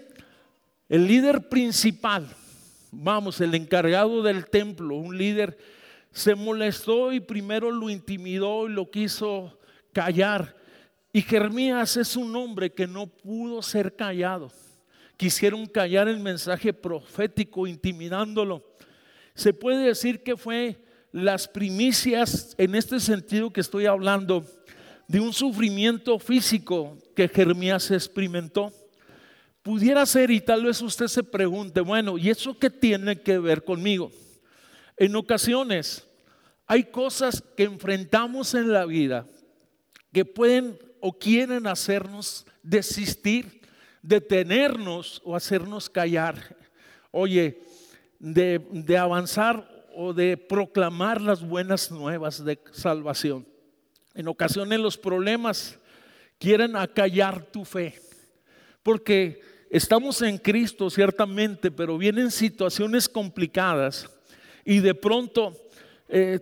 el 0.89 1.07
líder 1.07 1.50
principal, 1.50 2.27
vamos, 2.91 3.41
el 3.41 3.55
encargado 3.55 4.22
del 4.22 4.45
templo, 4.48 4.95
un 4.95 5.17
líder, 5.17 5.57
se 6.12 6.36
molestó 6.36 7.12
y 7.12 7.19
primero 7.19 7.72
lo 7.72 7.89
intimidó 7.89 8.67
y 8.69 8.74
lo 8.74 8.91
quiso 8.91 9.60
callar. 9.91 10.55
Y 11.12 11.22
Jeremías 11.22 11.98
es 11.98 12.15
un 12.15 12.36
hombre 12.36 12.72
que 12.72 12.88
no 12.88 13.07
pudo 13.07 13.62
ser 13.62 13.95
callado 13.95 14.51
quisieron 15.17 15.65
callar 15.65 16.07
el 16.07 16.19
mensaje 16.19 16.74
profético 16.74 17.67
intimidándolo. 17.67 18.63
Se 19.34 19.53
puede 19.53 19.88
decir 19.88 20.24
que 20.24 20.38
fue 20.38 20.84
las 21.12 21.48
primicias 21.48 22.55
en 22.57 22.75
este 22.75 23.00
sentido 23.00 23.51
que 23.51 23.62
estoy 23.62 23.86
hablando 23.86 24.45
de 25.07 25.19
un 25.19 25.34
sufrimiento 25.34 26.19
físico 26.19 26.98
que 27.15 27.27
Jeremías 27.27 27.91
experimentó. 27.91 28.74
Pudiera 29.62 30.05
ser, 30.05 30.29
y 30.29 30.41
tal 30.41 30.65
vez 30.65 30.81
usted 30.81 31.07
se 31.07 31.24
pregunte, 31.24 31.81
bueno, 31.81 32.17
¿y 32.17 32.29
eso 32.29 32.57
qué 32.57 32.69
tiene 32.69 33.19
que 33.22 33.39
ver 33.39 33.63
conmigo? 33.63 34.12
En 34.98 35.15
ocasiones 35.15 36.07
hay 36.67 36.84
cosas 36.86 37.43
que 37.55 37.63
enfrentamos 37.63 38.53
en 38.53 38.72
la 38.72 38.86
vida 38.86 39.25
que 40.12 40.24
pueden 40.25 40.77
o 41.01 41.17
quieren 41.17 41.67
hacernos 41.67 42.45
desistir, 42.63 43.62
detenernos 44.06 45.22
o 45.26 45.36
hacernos 45.36 45.90
callar. 45.90 46.56
Oye, 47.12 47.62
de, 48.20 48.60
de 48.72 48.98
avanzar 48.98 49.68
o 49.96 50.14
de 50.14 50.38
proclamar 50.38 51.22
las 51.22 51.42
buenas 51.42 51.92
nuevas 51.92 52.44
de 52.44 52.60
salvación. 52.72 53.48
En 54.14 54.28
ocasiones 54.28 54.80
los 54.80 54.98
problemas 54.98 55.80
quieren 56.38 56.76
acallar 56.76 57.44
tu 57.46 57.66
fe, 57.66 58.00
porque 58.84 59.42
estamos 59.70 60.22
en 60.22 60.38
Cristo 60.38 60.90
ciertamente, 60.90 61.72
pero 61.72 61.98
vienen 61.98 62.30
situaciones 62.30 63.10
complicadas 63.10 64.10
y 64.64 64.80
de 64.80 64.94
pronto 64.94 65.56
eh, 66.08 66.40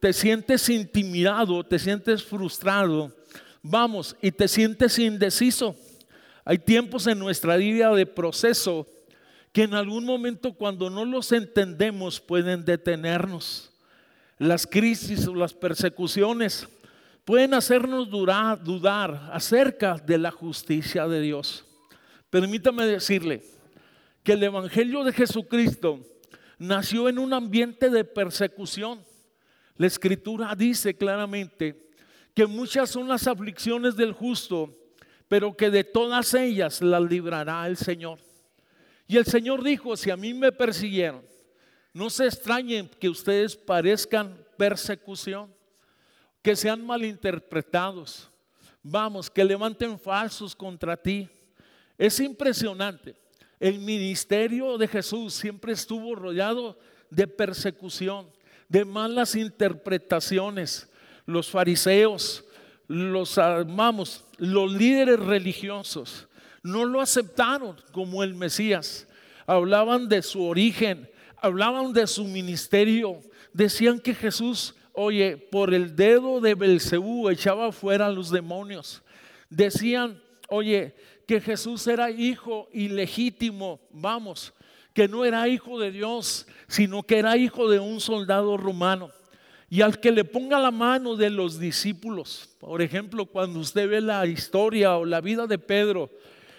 te 0.00 0.12
sientes 0.12 0.68
intimidado, 0.68 1.64
te 1.64 1.78
sientes 1.78 2.22
frustrado, 2.24 3.14
vamos, 3.62 4.16
y 4.20 4.32
te 4.32 4.48
sientes 4.48 4.98
indeciso. 4.98 5.76
Hay 6.44 6.58
tiempos 6.58 7.06
en 7.06 7.18
nuestra 7.18 7.56
vida 7.56 7.94
de 7.94 8.06
proceso 8.06 8.86
que 9.52 9.62
en 9.62 9.74
algún 9.74 10.04
momento 10.04 10.52
cuando 10.52 10.90
no 10.90 11.04
los 11.04 11.32
entendemos 11.32 12.20
pueden 12.20 12.64
detenernos. 12.64 13.72
Las 14.36 14.66
crisis 14.66 15.26
o 15.26 15.34
las 15.34 15.54
persecuciones 15.54 16.68
pueden 17.24 17.54
hacernos 17.54 18.10
dudar 18.10 19.30
acerca 19.32 19.94
de 19.94 20.18
la 20.18 20.30
justicia 20.30 21.06
de 21.06 21.20
Dios. 21.20 21.64
Permítame 22.30 22.84
decirle 22.84 23.42
que 24.22 24.32
el 24.32 24.42
Evangelio 24.42 25.04
de 25.04 25.12
Jesucristo 25.12 26.00
nació 26.58 27.08
en 27.08 27.18
un 27.18 27.32
ambiente 27.32 27.90
de 27.90 28.04
persecución. 28.04 29.04
La 29.76 29.86
escritura 29.86 30.54
dice 30.56 30.96
claramente 30.96 31.90
que 32.34 32.46
muchas 32.46 32.90
son 32.90 33.08
las 33.08 33.26
aflicciones 33.28 33.96
del 33.96 34.12
justo, 34.12 34.76
pero 35.28 35.56
que 35.56 35.70
de 35.70 35.84
todas 35.84 36.34
ellas 36.34 36.80
las 36.80 37.02
librará 37.02 37.66
el 37.66 37.76
Señor. 37.76 38.18
Y 39.06 39.16
el 39.16 39.26
Señor 39.26 39.62
dijo, 39.62 39.96
si 39.96 40.10
a 40.10 40.16
mí 40.16 40.32
me 40.34 40.52
persiguieron, 40.52 41.22
no 41.92 42.10
se 42.10 42.26
extrañen 42.26 42.88
que 42.98 43.08
ustedes 43.08 43.56
parezcan 43.56 44.36
persecución 44.56 45.54
que 46.44 46.54
sean 46.54 46.84
malinterpretados, 46.84 48.30
vamos, 48.82 49.30
que 49.30 49.42
levanten 49.42 49.98
falsos 49.98 50.54
contra 50.54 50.94
ti. 50.94 51.26
Es 51.96 52.20
impresionante. 52.20 53.16
El 53.58 53.78
ministerio 53.78 54.76
de 54.76 54.86
Jesús 54.86 55.32
siempre 55.32 55.72
estuvo 55.72 56.14
rodeado 56.14 56.78
de 57.08 57.26
persecución, 57.26 58.30
de 58.68 58.84
malas 58.84 59.36
interpretaciones. 59.36 60.86
Los 61.24 61.48
fariseos, 61.48 62.43
los 62.88 63.36
vamos, 63.36 64.24
los 64.38 64.72
líderes 64.72 65.20
religiosos 65.20 66.28
no 66.62 66.84
lo 66.84 67.00
aceptaron 67.00 67.76
como 67.92 68.22
el 68.22 68.34
Mesías. 68.34 69.06
Hablaban 69.46 70.08
de 70.08 70.22
su 70.22 70.42
origen, 70.42 71.08
hablaban 71.36 71.92
de 71.92 72.06
su 72.06 72.24
ministerio, 72.24 73.20
decían 73.52 74.00
que 74.00 74.14
Jesús 74.14 74.74
oye, 74.94 75.36
por 75.36 75.74
el 75.74 75.94
dedo 75.94 76.40
de 76.40 76.54
Belcebú 76.54 77.28
echaba 77.28 77.72
fuera 77.72 78.06
a 78.06 78.10
los 78.10 78.30
demonios. 78.30 79.02
Decían, 79.50 80.22
oye, 80.48 80.94
que 81.26 81.40
Jesús 81.40 81.86
era 81.86 82.10
hijo 82.10 82.68
ilegítimo, 82.72 83.80
vamos, 83.90 84.54
que 84.94 85.08
no 85.08 85.24
era 85.24 85.48
hijo 85.48 85.78
de 85.80 85.90
Dios, 85.90 86.46
sino 86.68 87.02
que 87.02 87.18
era 87.18 87.36
hijo 87.36 87.68
de 87.68 87.80
un 87.80 88.00
soldado 88.00 88.56
romano. 88.56 89.10
Y 89.70 89.80
al 89.80 89.98
que 89.98 90.12
le 90.12 90.24
ponga 90.24 90.58
la 90.58 90.70
mano 90.70 91.16
de 91.16 91.30
los 91.30 91.58
discípulos, 91.58 92.50
por 92.60 92.82
ejemplo, 92.82 93.26
cuando 93.26 93.60
usted 93.60 93.88
ve 93.88 94.00
la 94.00 94.26
historia 94.26 94.96
o 94.96 95.04
la 95.04 95.20
vida 95.20 95.46
de 95.46 95.58
Pedro, 95.58 96.10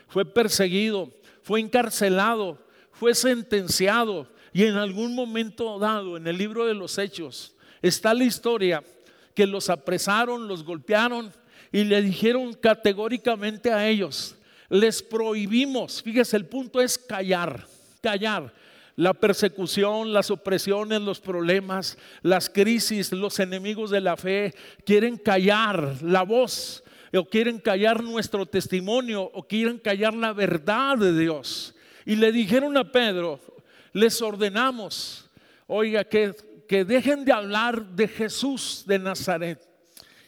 fue 0.07 0.25
perseguido, 0.25 1.11
fue 1.41 1.59
encarcelado, 1.59 2.57
fue 2.91 3.13
sentenciado 3.13 4.27
y 4.53 4.63
en 4.63 4.75
algún 4.75 5.13
momento 5.13 5.77
dado 5.79 6.17
en 6.17 6.27
el 6.27 6.37
libro 6.37 6.65
de 6.65 6.73
los 6.73 6.97
Hechos 6.97 7.55
está 7.81 8.13
la 8.13 8.23
historia 8.23 8.83
que 9.33 9.45
los 9.45 9.69
apresaron, 9.69 10.47
los 10.47 10.63
golpearon 10.63 11.31
y 11.71 11.83
le 11.83 12.01
dijeron 12.01 12.53
categóricamente 12.53 13.71
a 13.71 13.87
ellos, 13.87 14.35
les 14.69 15.03
prohibimos, 15.03 16.01
fíjese, 16.01 16.37
el 16.37 16.45
punto 16.45 16.81
es 16.81 16.97
callar, 16.97 17.67
callar. 18.01 18.53
La 18.95 19.13
persecución, 19.13 20.13
las 20.13 20.31
opresiones, 20.31 21.01
los 21.01 21.19
problemas, 21.19 21.97
las 22.21 22.49
crisis, 22.49 23.11
los 23.11 23.39
enemigos 23.39 23.89
de 23.89 24.01
la 24.01 24.15
fe 24.15 24.53
quieren 24.85 25.17
callar 25.17 25.97
la 26.01 26.23
voz 26.23 26.83
o 27.13 27.25
quieren 27.25 27.59
callar 27.59 28.03
nuestro 28.03 28.45
testimonio 28.45 29.23
o 29.23 29.43
quieren 29.43 29.79
callar 29.79 30.13
la 30.13 30.33
verdad 30.33 30.97
de 30.97 31.17
Dios. 31.17 31.75
Y 32.05 32.15
le 32.15 32.31
dijeron 32.31 32.77
a 32.77 32.91
Pedro, 32.91 33.39
les 33.91 34.21
ordenamos, 34.21 35.29
oiga, 35.67 36.03
que 36.03 36.33
que 36.67 36.83
dejen 36.83 37.25
de 37.25 37.31
hablar 37.31 37.85
de 37.85 38.07
Jesús 38.07 38.83
de 38.85 38.99
Nazaret. 38.99 39.61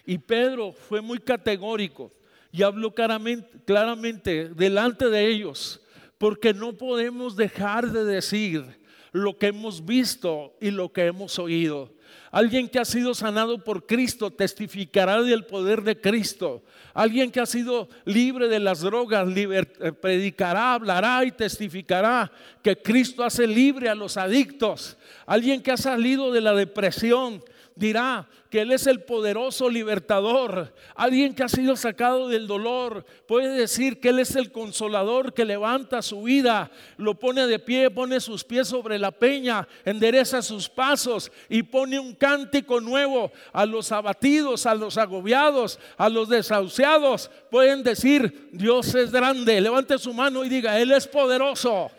Y 0.05 0.17
Pedro 0.17 0.71
fue 0.71 1.01
muy 1.01 1.19
categórico 1.19 2.11
y 2.51 2.63
habló 2.63 2.93
claramente, 2.93 3.49
claramente 3.65 4.49
delante 4.49 5.09
de 5.09 5.27
ellos, 5.27 5.81
porque 6.17 6.53
no 6.53 6.73
podemos 6.73 7.35
dejar 7.35 7.91
de 7.91 8.03
decir 8.03 8.79
lo 9.11 9.37
que 9.37 9.47
hemos 9.47 9.85
visto 9.85 10.55
y 10.59 10.71
lo 10.71 10.91
que 10.91 11.05
hemos 11.05 11.39
oído. 11.39 11.95
Alguien 12.31 12.67
que 12.67 12.79
ha 12.79 12.85
sido 12.85 13.13
sanado 13.13 13.63
por 13.63 13.85
Cristo 13.85 14.31
testificará 14.31 15.21
del 15.21 15.45
poder 15.45 15.81
de 15.81 15.99
Cristo. 15.99 16.63
Alguien 16.93 17.31
que 17.31 17.39
ha 17.39 17.45
sido 17.45 17.89
libre 18.05 18.47
de 18.47 18.59
las 18.59 18.81
drogas 18.81 19.27
eh, 19.35 19.91
predicará, 19.93 20.73
hablará 20.73 21.23
y 21.25 21.31
testificará 21.31 22.31
que 22.61 22.77
Cristo 22.77 23.23
hace 23.23 23.47
libre 23.47 23.89
a 23.89 23.95
los 23.95 24.17
adictos. 24.17 24.97
Alguien 25.25 25.61
que 25.61 25.71
ha 25.71 25.77
salido 25.77 26.31
de 26.31 26.41
la 26.41 26.53
depresión 26.53 27.43
dirá 27.77 28.27
que 28.49 28.61
Él 28.61 28.71
es 28.71 28.87
el 28.87 29.01
poderoso 29.01 29.69
libertador. 29.69 30.73
Alguien 30.95 31.35
que 31.35 31.43
ha 31.43 31.49
sido 31.49 31.75
sacado 31.75 32.27
del 32.27 32.47
dolor 32.47 33.05
puede 33.27 33.49
decir 33.49 33.99
que 33.99 34.09
Él 34.09 34.19
es 34.19 34.35
el 34.35 34.51
consolador 34.51 35.33
que 35.33 35.45
levanta 35.45 36.01
su 36.01 36.23
vida, 36.23 36.71
lo 36.97 37.15
pone 37.15 37.45
de 37.47 37.59
pie, 37.59 37.91
pone 37.91 38.19
sus 38.19 38.43
pies 38.43 38.67
sobre 38.67 38.97
la 38.97 39.11
peña, 39.11 39.67
endereza 39.85 40.41
sus 40.41 40.69
pasos 40.69 41.31
y 41.49 41.63
pone 41.63 41.99
un 41.99 42.15
cántico 42.15 42.81
nuevo 42.81 43.31
a 43.53 43.65
los 43.65 43.91
abatidos, 43.91 44.65
a 44.65 44.75
los 44.75 44.97
agobiados, 44.97 45.79
a 45.97 46.09
los 46.09 46.29
desahuciados. 46.29 47.29
Pueden 47.51 47.83
decir, 47.83 48.49
Dios 48.51 48.95
es 48.95 49.11
grande. 49.11 49.61
Levante 49.61 49.97
su 49.97 50.13
mano 50.13 50.43
y 50.43 50.49
diga, 50.49 50.79
Él 50.79 50.91
es 50.91 51.07
poderoso. 51.07 51.91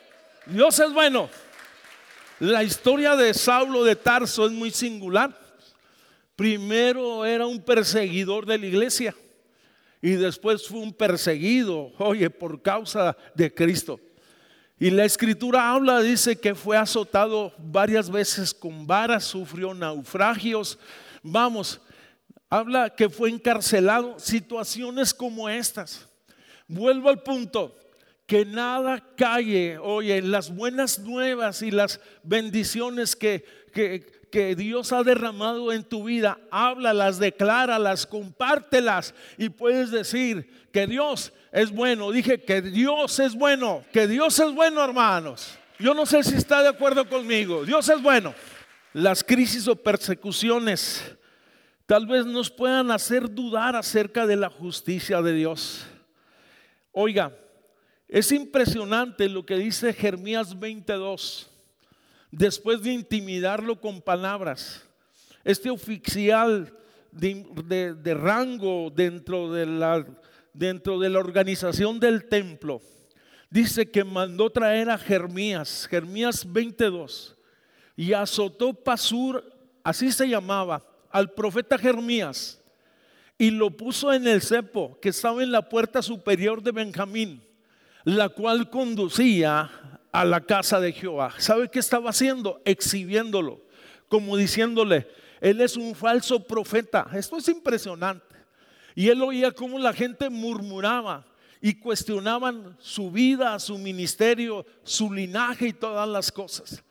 Dios 0.47 0.79
es 0.79 0.93
bueno. 0.93 1.29
La 2.41 2.63
historia 2.63 3.17
de 3.17 3.35
Saulo 3.35 3.83
de 3.83 3.97
Tarso 3.97 4.47
es 4.47 4.53
muy 4.53 4.71
singular. 4.71 5.48
Primero 6.39 7.25
era 7.25 7.49
un 7.49 7.61
perseguidor 7.61 8.47
de 8.47 8.57
la 8.59 8.67
iglesia 8.67 9.13
y 10.01 10.11
después 10.11 10.69
fue 10.69 10.79
un 10.79 10.93
perseguido, 10.93 11.91
oye, 11.99 12.31
por 12.31 12.63
causa 12.63 13.17
de 13.35 13.53
Cristo. 13.53 13.99
Y 14.79 14.91
la 14.91 15.05
escritura 15.05 15.73
habla, 15.73 16.01
dice 16.01 16.39
que 16.39 16.55
fue 16.55 16.77
azotado 16.77 17.53
varias 17.59 18.09
veces 18.09 18.55
con 18.55 18.87
varas, 18.87 19.25
sufrió 19.25 19.75
naufragios. 19.75 20.79
Vamos, 21.25 21.81
habla 22.49 22.89
que 22.89 23.09
fue 23.09 23.31
encarcelado, 23.31 24.17
situaciones 24.21 25.13
como 25.13 25.49
estas. 25.49 26.07
Vuelvo 26.69 27.09
al 27.09 27.21
punto, 27.21 27.77
que 28.27 28.45
nada 28.45 29.05
calle, 29.17 29.77
oye, 29.79 30.23
las 30.23 30.55
buenas 30.55 31.01
nuevas 31.01 31.63
y 31.63 31.73
las 31.73 31.99
bendiciones 32.23 33.17
que, 33.17 33.45
que, 33.73 34.18
que 34.31 34.55
Dios 34.55 34.93
ha 34.93 35.03
derramado 35.03 35.73
en 35.73 35.85
tu 35.85 36.05
vida, 36.05 36.39
háblalas, 36.51 37.19
decláralas, 37.19 38.07
compártelas 38.07 39.15
y 39.37 39.49
puedes 39.49 39.91
decir 39.91 40.69
que 40.73 40.87
Dios 40.87 41.33
es 41.53 41.71
bueno. 41.71 42.11
Dije 42.11 42.43
que 42.43 42.63
Dios 42.63 43.19
es 43.19 43.35
bueno, 43.35 43.85
que 43.93 44.07
Dios 44.07 44.39
es 44.39 44.53
bueno, 44.55 44.85
hermanos. 44.85 45.59
Yo 45.79 45.95
no 45.95 46.07
sé 46.07 46.23
si 46.23 46.35
está 46.35 46.63
de 46.63 46.69
acuerdo 46.69 47.09
conmigo. 47.09 47.65
Dios 47.65 47.89
es 47.89 48.03
bueno. 48.03 48.35
Las 48.93 49.23
crisis 49.23 49.69
o 49.69 49.77
persecuciones 49.77 51.05
tal 51.87 52.07
vez 52.07 52.27
nos 52.27 52.51
puedan 52.51 52.91
hacer 52.91 53.33
dudar 53.33 53.77
acerca 53.77 54.27
de 54.27 54.37
la 54.37 54.51
justicia 54.51 55.23
de 55.23 55.33
Dios. 55.33 55.87
Oiga, 56.93 57.33
es 58.09 58.33
impresionante 58.33 59.29
lo 59.29 59.47
que 59.47 59.57
dice 59.57 59.93
Jeremías 59.93 60.59
22 60.59 61.48
después 62.31 62.83
de 62.83 62.93
intimidarlo 62.93 63.81
con 63.81 64.01
palabras. 64.01 64.85
Este 65.45 65.71
oficial 65.71 66.73
de, 67.11 68.15
rango 68.15 68.91
dentro 68.91 69.53
de, 69.53 69.67
la, 69.67 71.19
organización 71.19 71.99
del 71.99 72.29
templo 72.29 72.81
dice 73.51 73.91
que 73.91 74.05
mandó 74.05 74.51
traer 74.51 74.91
a 74.91 74.99
Jeremías, 74.99 75.87
Jeremías 75.89 76.51
22, 76.51 77.37
y 77.97 78.13
azotó 78.13 78.75
Pasur, 78.75 79.43
así 79.83 80.13
se 80.13 80.29
llamaba, 80.29 80.85
al 81.11 81.33
profeta 81.33 81.79
Jeremías, 81.79 82.61
y 83.39 83.51
lo 83.51 83.71
puso 83.71 84.13
en 84.13 84.27
el 84.27 84.43
cepo 84.43 84.99
que 85.01 85.09
estaba 85.09 85.43
en 85.43 85.53
la 85.53 85.69
puerta 85.69 86.03
superior 86.03 86.63
de 86.63 86.73
Benjamín, 86.73 87.43
la 88.05 88.29
cual 88.29 88.69
conducía 88.69 89.98
a 90.13 90.25
la 90.25 90.41
casa 90.41 90.81
de 90.81 90.93
Jehová. 90.93 91.35
¿Sabe 91.39 91.69
qué 91.71 91.79
estaba 91.79 92.11
haciendo? 92.11 92.61
Exhibiéndolo, 92.65 93.61
como 94.09 94.37
diciéndole, 94.37 95.09
él 95.41 95.61
es 95.61 95.77
un 95.77 95.95
falso 95.95 96.43
profeta. 96.45 97.09
Esto 97.15 97.37
es 97.37 97.49
impresionante. 97.49 98.37
Y 98.95 99.09
él 99.09 99.23
oía 99.23 99.53
cómo 99.53 99.79
la 99.79 99.93
gente 99.93 100.29
murmuraba 100.29 101.25
y 101.61 101.75
cuestionaban 101.75 102.77
su 102.81 103.11
vida, 103.11 103.59
su 103.59 103.79
ministerio, 103.79 104.67
su 104.83 105.13
linaje 105.13 105.69
y 105.69 105.73
todas 105.73 106.09
las 106.09 106.33
cosas. 106.33 106.83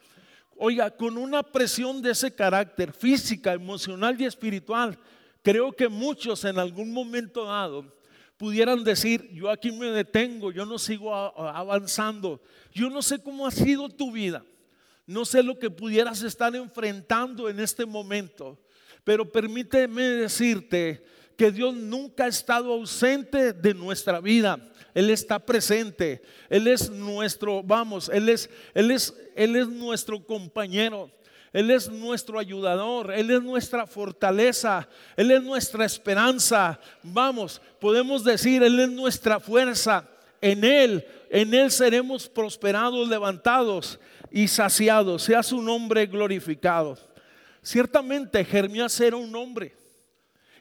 Oiga, 0.56 0.90
con 0.90 1.18
una 1.18 1.44
presión 1.44 2.02
de 2.02 2.12
ese 2.12 2.34
carácter 2.34 2.92
física, 2.92 3.54
emocional 3.54 4.20
y 4.20 4.26
espiritual, 4.26 4.98
creo 5.44 5.72
que 5.72 5.88
muchos 5.88 6.44
en 6.46 6.58
algún 6.58 6.92
momento 6.92 7.46
dado 7.46 7.97
pudieran 8.38 8.84
decir, 8.84 9.30
yo 9.34 9.50
aquí 9.50 9.72
me 9.72 9.88
detengo, 9.88 10.52
yo 10.52 10.66
no 10.66 10.78
sigo 10.80 11.14
avanzando, 11.14 12.42
yo 12.74 12.90
no 12.90 13.02
sé 13.02 13.22
cómo 13.22 13.48
ha 13.48 13.52
sido 13.52 13.90
tu 13.90 14.12
vida, 14.12 14.46
no 15.06 15.26
sé 15.26 15.44
lo 15.44 15.58
que 15.58 15.70
pudieras 15.70 16.22
estar 16.22 16.56
enfrentando 16.56 17.50
en 17.50 17.60
este 17.60 17.86
momento, 17.86 18.60
pero 19.04 19.30
permíteme 19.30 20.04
decirte 20.04 21.04
que 21.36 21.52
Dios 21.52 21.74
nunca 21.76 22.26
ha 22.26 22.28
estado 22.28 22.74
ausente 22.74 23.54
de 23.54 23.74
nuestra 23.74 24.20
vida. 24.20 24.60
Él 24.94 25.12
está 25.12 25.38
presente. 25.38 26.24
Él 26.50 26.68
es 26.68 26.90
nuestro, 26.90 27.62
vamos, 27.62 28.10
Él 28.10 28.28
es, 28.30 28.50
Él 28.74 28.90
es, 28.90 29.14
Él 29.36 29.56
es 29.56 29.68
nuestro 29.68 30.26
compañero. 30.26 31.12
Él 31.54 31.72
es 31.72 31.90
nuestro 31.90 32.40
ayudador, 32.40 33.14
Él 33.14 33.32
es 33.32 33.42
nuestra 33.42 33.88
fortaleza, 33.88 34.88
Él 35.16 35.32
es 35.32 35.42
nuestra 35.42 35.86
esperanza. 35.86 36.80
Vamos, 37.04 37.62
podemos 37.80 38.24
decir, 38.24 38.64
Él 38.64 38.80
es 38.80 38.90
nuestra 38.90 39.40
fuerza. 39.40 40.08
En 40.42 40.64
Él, 40.64 41.06
en 41.30 41.54
Él 41.54 41.72
seremos 41.72 42.28
prosperados, 42.28 43.08
levantados 43.08 44.00
y 44.30 44.48
saciados. 44.48 45.24
Sea 45.24 45.42
su 45.42 45.62
nombre 45.62 46.06
glorificado. 46.06 46.98
Ciertamente 47.62 48.46
Jeremías 48.46 49.00
era 49.00 49.18
un 49.18 49.36
hombre 49.36 49.76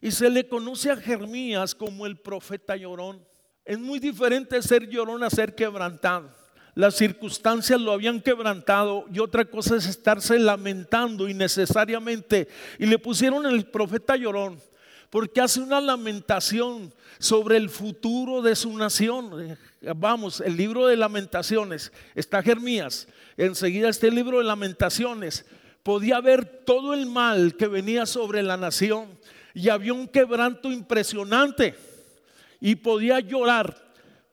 y 0.01 0.11
se 0.11 0.31
le 0.31 0.49
conoce 0.49 0.91
a 0.91 0.97
Jeremías 0.97 1.75
como 1.75 2.07
el 2.07 2.17
profeta 2.17 2.77
llorón. 2.77 3.25
Es 3.65 3.79
muy 3.79 3.99
diferente 3.99 4.61
ser 4.63 4.89
llorón 4.89 5.23
a 5.23 5.31
ser 5.31 5.55
quebrantado. 5.55 6.31
Las 6.77 6.95
circunstancias 6.95 7.81
lo 7.81 7.91
habían 7.91 8.21
quebrantado 8.21 9.07
y 9.11 9.19
otra 9.19 9.47
cosa 9.47 9.77
es 9.77 9.87
estarse 9.87 10.39
lamentando 10.39 11.27
innecesariamente. 11.27 12.49
Y 12.79 12.85
le 12.85 12.99
pusieron 12.99 13.47
el 13.47 13.65
profeta 13.65 14.15
llorón 14.15 14.61
porque 15.09 15.41
hace 15.41 15.61
una 15.61 15.81
lamentación 15.81 16.93
sobre 17.19 17.57
el 17.57 17.71
futuro 17.71 18.43
de 18.43 18.55
su 18.55 18.77
nación. 18.77 19.57
Vamos, 19.97 20.43
el 20.43 20.55
libro 20.55 20.87
de 20.87 20.99
lamentaciones, 20.99 21.93
está 22.15 22.43
Jeremías, 22.43 23.09
enseguida 23.39 23.89
está 23.89 24.09
el 24.09 24.15
libro 24.15 24.37
de 24.37 24.45
lamentaciones. 24.45 25.47
Podía 25.83 26.21
ver 26.21 26.45
todo 26.45 26.93
el 26.93 27.07
mal 27.07 27.57
que 27.57 27.69
venía 27.69 28.05
sobre 28.05 28.43
la 28.43 28.59
nación 28.59 29.19
y 29.55 29.71
había 29.71 29.95
un 29.95 30.09
quebranto 30.09 30.71
impresionante 30.71 31.75
y 32.61 32.75
podía 32.75 33.21
llorar 33.21 33.86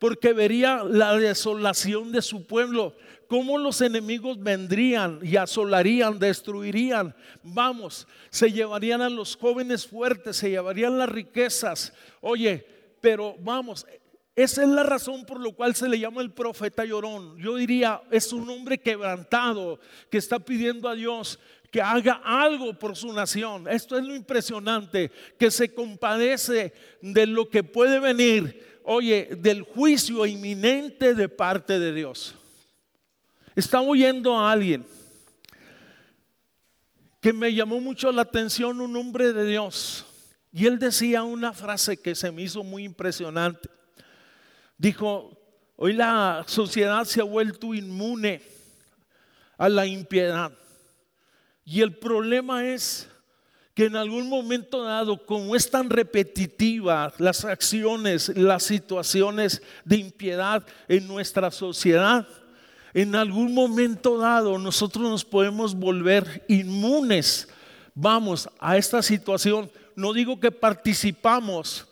porque 0.04 0.34
vería 0.34 0.84
la 0.84 1.16
desolación 1.16 2.12
de 2.12 2.22
su 2.22 2.46
pueblo, 2.46 2.94
cómo 3.30 3.58
los 3.58 3.80
enemigos 3.80 4.38
vendrían 4.38 5.22
y 5.24 5.38
asolarían, 5.38 6.20
destruirían. 6.20 7.16
Vamos, 7.42 8.06
se 8.30 8.52
llevarían 8.52 9.02
a 9.02 9.10
los 9.10 9.38
jóvenes 9.38 9.88
fuertes, 9.88 10.36
se 10.36 10.50
llevarían 10.50 10.98
las 10.98 11.08
riquezas. 11.08 11.94
Oye, 12.20 12.68
pero 13.00 13.38
vamos, 13.40 13.88
esa 14.36 14.64
es 14.64 14.68
la 14.68 14.84
razón 14.84 15.26
por 15.26 15.40
la 15.40 15.54
cual 15.54 15.74
se 15.74 15.88
le 15.88 15.98
llama 15.98 16.22
el 16.22 16.32
profeta 16.32 16.84
llorón. 16.84 17.38
Yo 17.38 17.56
diría, 17.56 18.02
es 18.12 18.34
un 18.34 18.50
hombre 18.50 18.80
quebrantado 18.80 19.80
que 20.10 20.18
está 20.18 20.38
pidiendo 20.38 20.90
a 20.90 20.96
Dios 20.96 21.40
que 21.74 21.82
haga 21.82 22.22
algo 22.24 22.78
por 22.78 22.96
su 22.96 23.12
nación. 23.14 23.68
Esto 23.68 23.98
es 23.98 24.04
lo 24.04 24.14
impresionante, 24.14 25.12
que 25.40 25.50
se 25.50 25.74
compadece 25.74 26.72
de 27.02 27.26
lo 27.26 27.50
que 27.50 27.64
puede 27.64 28.00
venir, 28.00 28.73
oye, 28.84 29.30
del 29.38 29.64
juicio 29.64 30.26
inminente 30.26 31.14
de 31.14 31.30
parte 31.30 31.80
de 31.80 31.94
Dios. 31.94 32.36
Estaba 33.56 33.84
oyendo 33.84 34.38
a 34.38 34.52
alguien 34.52 34.86
que 37.22 37.32
me 37.32 37.54
llamó 37.54 37.80
mucho 37.80 38.12
la 38.12 38.24
atención, 38.24 38.82
un 38.82 38.96
hombre 38.96 39.32
de 39.32 39.46
Dios, 39.46 40.06
y 40.52 40.66
él 40.66 40.78
decía 40.78 41.24
una 41.24 41.54
frase 41.54 41.98
que 41.98 42.16
se 42.16 42.32
me 42.32 42.42
hizo 42.42 42.64
muy 42.64 42.84
impresionante. 42.84 43.70
Dijo, 44.78 45.38
hoy 45.78 45.94
la 45.94 46.44
sociedad 46.48 47.06
se 47.06 47.22
ha 47.22 47.24
vuelto 47.24 47.74
inmune 47.74 48.42
a 49.58 49.70
la 49.70 49.86
impiedad. 49.86 50.52
Y 51.64 51.82
el 51.82 51.98
problema 51.98 52.66
es 52.66 53.08
que 53.74 53.86
en 53.86 53.96
algún 53.96 54.30
momento 54.30 54.84
dado, 54.84 55.26
como 55.26 55.56
es 55.56 55.70
tan 55.70 55.90
repetitiva 55.90 57.12
las 57.18 57.44
acciones, 57.44 58.30
las 58.38 58.64
situaciones 58.64 59.62
de 59.84 59.98
impiedad 59.98 60.64
en 60.88 61.08
nuestra 61.08 61.50
sociedad, 61.50 62.28
en 62.94 63.16
algún 63.16 63.54
momento 63.54 64.20
dado 64.20 64.60
nosotros 64.60 65.10
nos 65.10 65.26
podemos 65.26 65.74
volver 65.74 66.46
inmunes, 66.48 67.48
vamos, 67.96 68.48
a 68.60 68.78
esta 68.78 69.02
situación. 69.02 69.72
No 69.96 70.14
digo 70.14 70.40
que 70.40 70.52
participamos, 70.52 71.88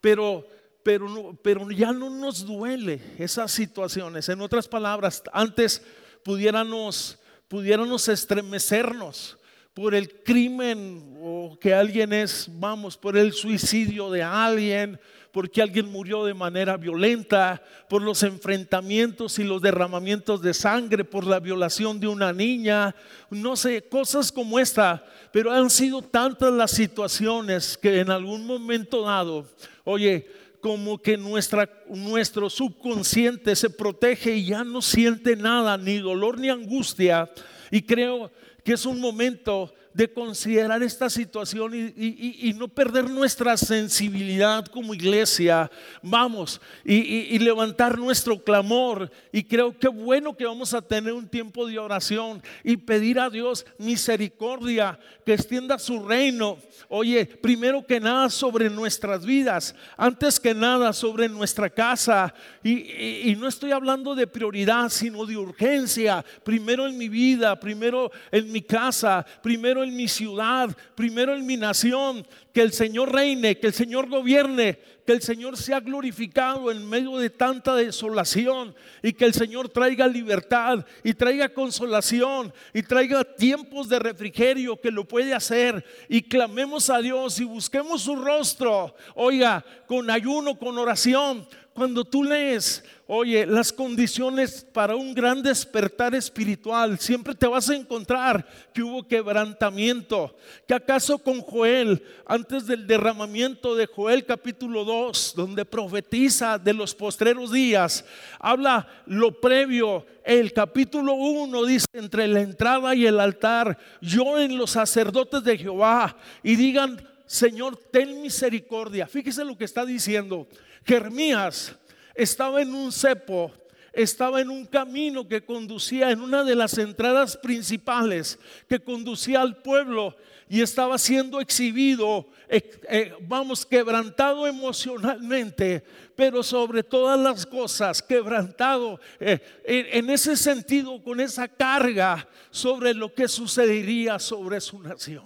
pero, 0.00 0.46
pero, 0.82 1.38
pero 1.42 1.70
ya 1.70 1.92
no 1.92 2.08
nos 2.08 2.46
duele 2.46 3.00
esas 3.18 3.52
situaciones. 3.52 4.28
En 4.30 4.40
otras 4.40 4.66
palabras, 4.66 5.22
antes 5.32 5.82
pudiéramos 6.22 7.18
pudiéramos 7.48 8.08
estremecernos 8.08 9.36
por 9.76 9.94
el 9.94 10.22
crimen 10.22 11.18
o 11.20 11.58
que 11.60 11.74
alguien 11.74 12.10
es, 12.14 12.48
vamos, 12.50 12.96
por 12.96 13.14
el 13.14 13.34
suicidio 13.34 14.10
de 14.10 14.22
alguien, 14.22 14.98
porque 15.30 15.60
alguien 15.60 15.92
murió 15.92 16.24
de 16.24 16.32
manera 16.32 16.78
violenta, 16.78 17.62
por 17.86 18.00
los 18.00 18.22
enfrentamientos 18.22 19.38
y 19.38 19.44
los 19.44 19.60
derramamientos 19.60 20.40
de 20.40 20.54
sangre, 20.54 21.04
por 21.04 21.26
la 21.26 21.40
violación 21.40 22.00
de 22.00 22.08
una 22.08 22.32
niña, 22.32 22.96
no 23.28 23.54
sé, 23.54 23.82
cosas 23.82 24.32
como 24.32 24.58
esta, 24.58 25.04
pero 25.30 25.52
han 25.52 25.68
sido 25.68 26.00
tantas 26.00 26.54
las 26.54 26.70
situaciones 26.70 27.76
que 27.76 28.00
en 28.00 28.10
algún 28.10 28.46
momento 28.46 29.02
dado, 29.02 29.46
oye, 29.84 30.26
como 30.62 30.96
que 30.96 31.18
nuestra, 31.18 31.68
nuestro 31.90 32.48
subconsciente 32.48 33.54
se 33.54 33.68
protege 33.68 34.36
y 34.36 34.46
ya 34.46 34.64
no 34.64 34.80
siente 34.80 35.36
nada, 35.36 35.76
ni 35.76 35.98
dolor 35.98 36.40
ni 36.40 36.48
angustia. 36.48 37.30
Y 37.70 37.82
creo 37.82 38.30
que 38.66 38.72
es 38.72 38.84
un 38.84 39.00
momento 39.00 39.72
de 39.96 40.12
considerar 40.12 40.82
esta 40.82 41.08
situación 41.08 41.72
y, 41.74 42.52
no 42.54 42.68
perder 42.68 43.08
nuestra 43.08 43.56
sensibilidad 43.56 44.66
como 44.66 44.92
iglesia. 44.92 45.70
Vamos, 46.02 46.60
y, 46.84 47.38
levantar 47.38 47.98
nuestro 47.98 48.38
clamor. 48.38 49.10
Y 49.32 49.42
creo 49.42 49.76
que 49.78 49.88
bueno 49.88 50.36
que 50.36 50.44
vamos 50.44 50.74
a 50.74 50.82
tener 50.82 51.14
un 51.14 51.26
tiempo 51.26 51.66
de 51.66 51.78
oración 51.78 52.42
y 52.62 52.76
pedir 52.76 53.18
a 53.18 53.30
Dios 53.30 53.64
misericordia, 53.78 54.98
que 55.24 55.32
extienda 55.32 55.78
su 55.78 56.06
reino. 56.06 56.58
Oye, 56.88 57.24
primero 57.24 57.86
que 57.86 57.98
nada 57.98 58.28
sobre 58.28 58.68
nuestras 58.68 59.24
vidas, 59.24 59.74
antes 59.96 60.38
que 60.38 60.52
nada 60.52 60.92
sobre 60.92 61.26
nuestra 61.26 61.70
casa. 61.70 62.34
Y, 62.62 63.34
no 63.38 63.48
estoy 63.48 63.72
hablando 63.72 64.14
de 64.14 64.26
prioridad, 64.26 64.90
sino 64.90 65.24
de 65.24 65.38
urgencia. 65.38 66.22
Primero 66.44 66.86
en 66.86 66.98
mi 66.98 67.08
vida, 67.08 67.58
primero 67.58 68.10
en 68.30 68.52
mi 68.52 68.60
casa, 68.60 69.24
primero 69.42 69.82
en 69.82 69.85
mi 69.92 70.08
ciudad, 70.08 70.76
primero 70.94 71.34
en 71.34 71.46
mi 71.46 71.56
nación, 71.56 72.26
que 72.52 72.62
el 72.62 72.72
Señor 72.72 73.12
reine, 73.12 73.58
que 73.58 73.66
el 73.66 73.74
Señor 73.74 74.08
gobierne, 74.08 74.78
que 75.06 75.12
el 75.12 75.22
Señor 75.22 75.56
sea 75.56 75.78
glorificado 75.80 76.70
en 76.70 76.88
medio 76.88 77.16
de 77.18 77.30
tanta 77.30 77.76
desolación 77.76 78.74
y 79.02 79.12
que 79.12 79.24
el 79.24 79.34
Señor 79.34 79.68
traiga 79.68 80.08
libertad 80.08 80.84
y 81.04 81.14
traiga 81.14 81.48
consolación 81.48 82.52
y 82.74 82.82
traiga 82.82 83.22
tiempos 83.22 83.88
de 83.88 83.98
refrigerio 83.98 84.80
que 84.80 84.90
lo 84.90 85.06
puede 85.06 85.32
hacer. 85.32 85.84
Y 86.08 86.22
clamemos 86.22 86.90
a 86.90 86.98
Dios 86.98 87.38
y 87.38 87.44
busquemos 87.44 88.02
su 88.02 88.16
rostro, 88.16 88.96
oiga, 89.14 89.64
con 89.86 90.10
ayuno, 90.10 90.58
con 90.58 90.76
oración, 90.76 91.46
cuando 91.76 92.04
tú 92.04 92.24
lees 92.24 92.82
Oye, 93.08 93.46
las 93.46 93.72
condiciones 93.72 94.66
para 94.72 94.96
un 94.96 95.14
gran 95.14 95.40
despertar 95.40 96.12
espiritual, 96.16 96.98
siempre 96.98 97.36
te 97.36 97.46
vas 97.46 97.70
a 97.70 97.76
encontrar 97.76 98.44
que 98.74 98.82
hubo 98.82 99.06
quebrantamiento. 99.06 100.36
Que 100.66 100.74
acaso 100.74 101.16
con 101.16 101.40
Joel, 101.40 102.02
antes 102.26 102.66
del 102.66 102.84
derramamiento 102.84 103.76
de 103.76 103.86
Joel 103.86 104.24
capítulo 104.24 104.84
2, 104.84 105.34
donde 105.36 105.64
profetiza 105.64 106.58
de 106.58 106.74
los 106.74 106.96
postreros 106.96 107.52
días, 107.52 108.04
habla 108.40 108.88
lo 109.06 109.40
previo. 109.40 110.04
El 110.24 110.52
capítulo 110.52 111.14
1 111.14 111.64
dice, 111.64 111.86
entre 111.92 112.26
la 112.26 112.40
entrada 112.40 112.92
y 112.96 113.06
el 113.06 113.20
altar, 113.20 113.78
lloren 114.00 114.58
los 114.58 114.72
sacerdotes 114.72 115.44
de 115.44 115.56
Jehová 115.56 116.16
y 116.42 116.56
digan, 116.56 117.00
Señor, 117.24 117.76
ten 117.92 118.20
misericordia. 118.20 119.06
Fíjese 119.06 119.44
lo 119.44 119.56
que 119.56 119.64
está 119.64 119.86
diciendo. 119.86 120.48
Jeremías 120.84 121.76
estaba 122.16 122.62
en 122.62 122.74
un 122.74 122.92
cepo 122.92 123.52
estaba 123.96 124.42
en 124.42 124.50
un 124.50 124.66
camino 124.66 125.26
que 125.26 125.42
conducía 125.42 126.10
en 126.10 126.20
una 126.20 126.44
de 126.44 126.54
las 126.54 126.76
entradas 126.76 127.36
principales 127.36 128.38
que 128.68 128.78
conducía 128.78 129.40
al 129.40 129.56
pueblo 129.62 130.14
y 130.48 130.60
estaba 130.60 130.96
siendo 130.96 131.40
exhibido, 131.40 132.28
eh, 132.48 132.78
eh, 132.88 133.14
vamos, 133.22 133.66
quebrantado 133.66 134.46
emocionalmente, 134.46 135.82
pero 136.14 136.42
sobre 136.42 136.84
todas 136.84 137.18
las 137.18 137.44
cosas, 137.44 138.00
quebrantado 138.00 139.00
eh, 139.18 139.40
en 139.64 140.08
ese 140.08 140.36
sentido, 140.36 141.02
con 141.02 141.20
esa 141.20 141.48
carga 141.48 142.28
sobre 142.50 142.94
lo 142.94 143.12
que 143.12 143.26
sucedería 143.26 144.20
sobre 144.20 144.60
su 144.60 144.80
nación. 144.80 145.24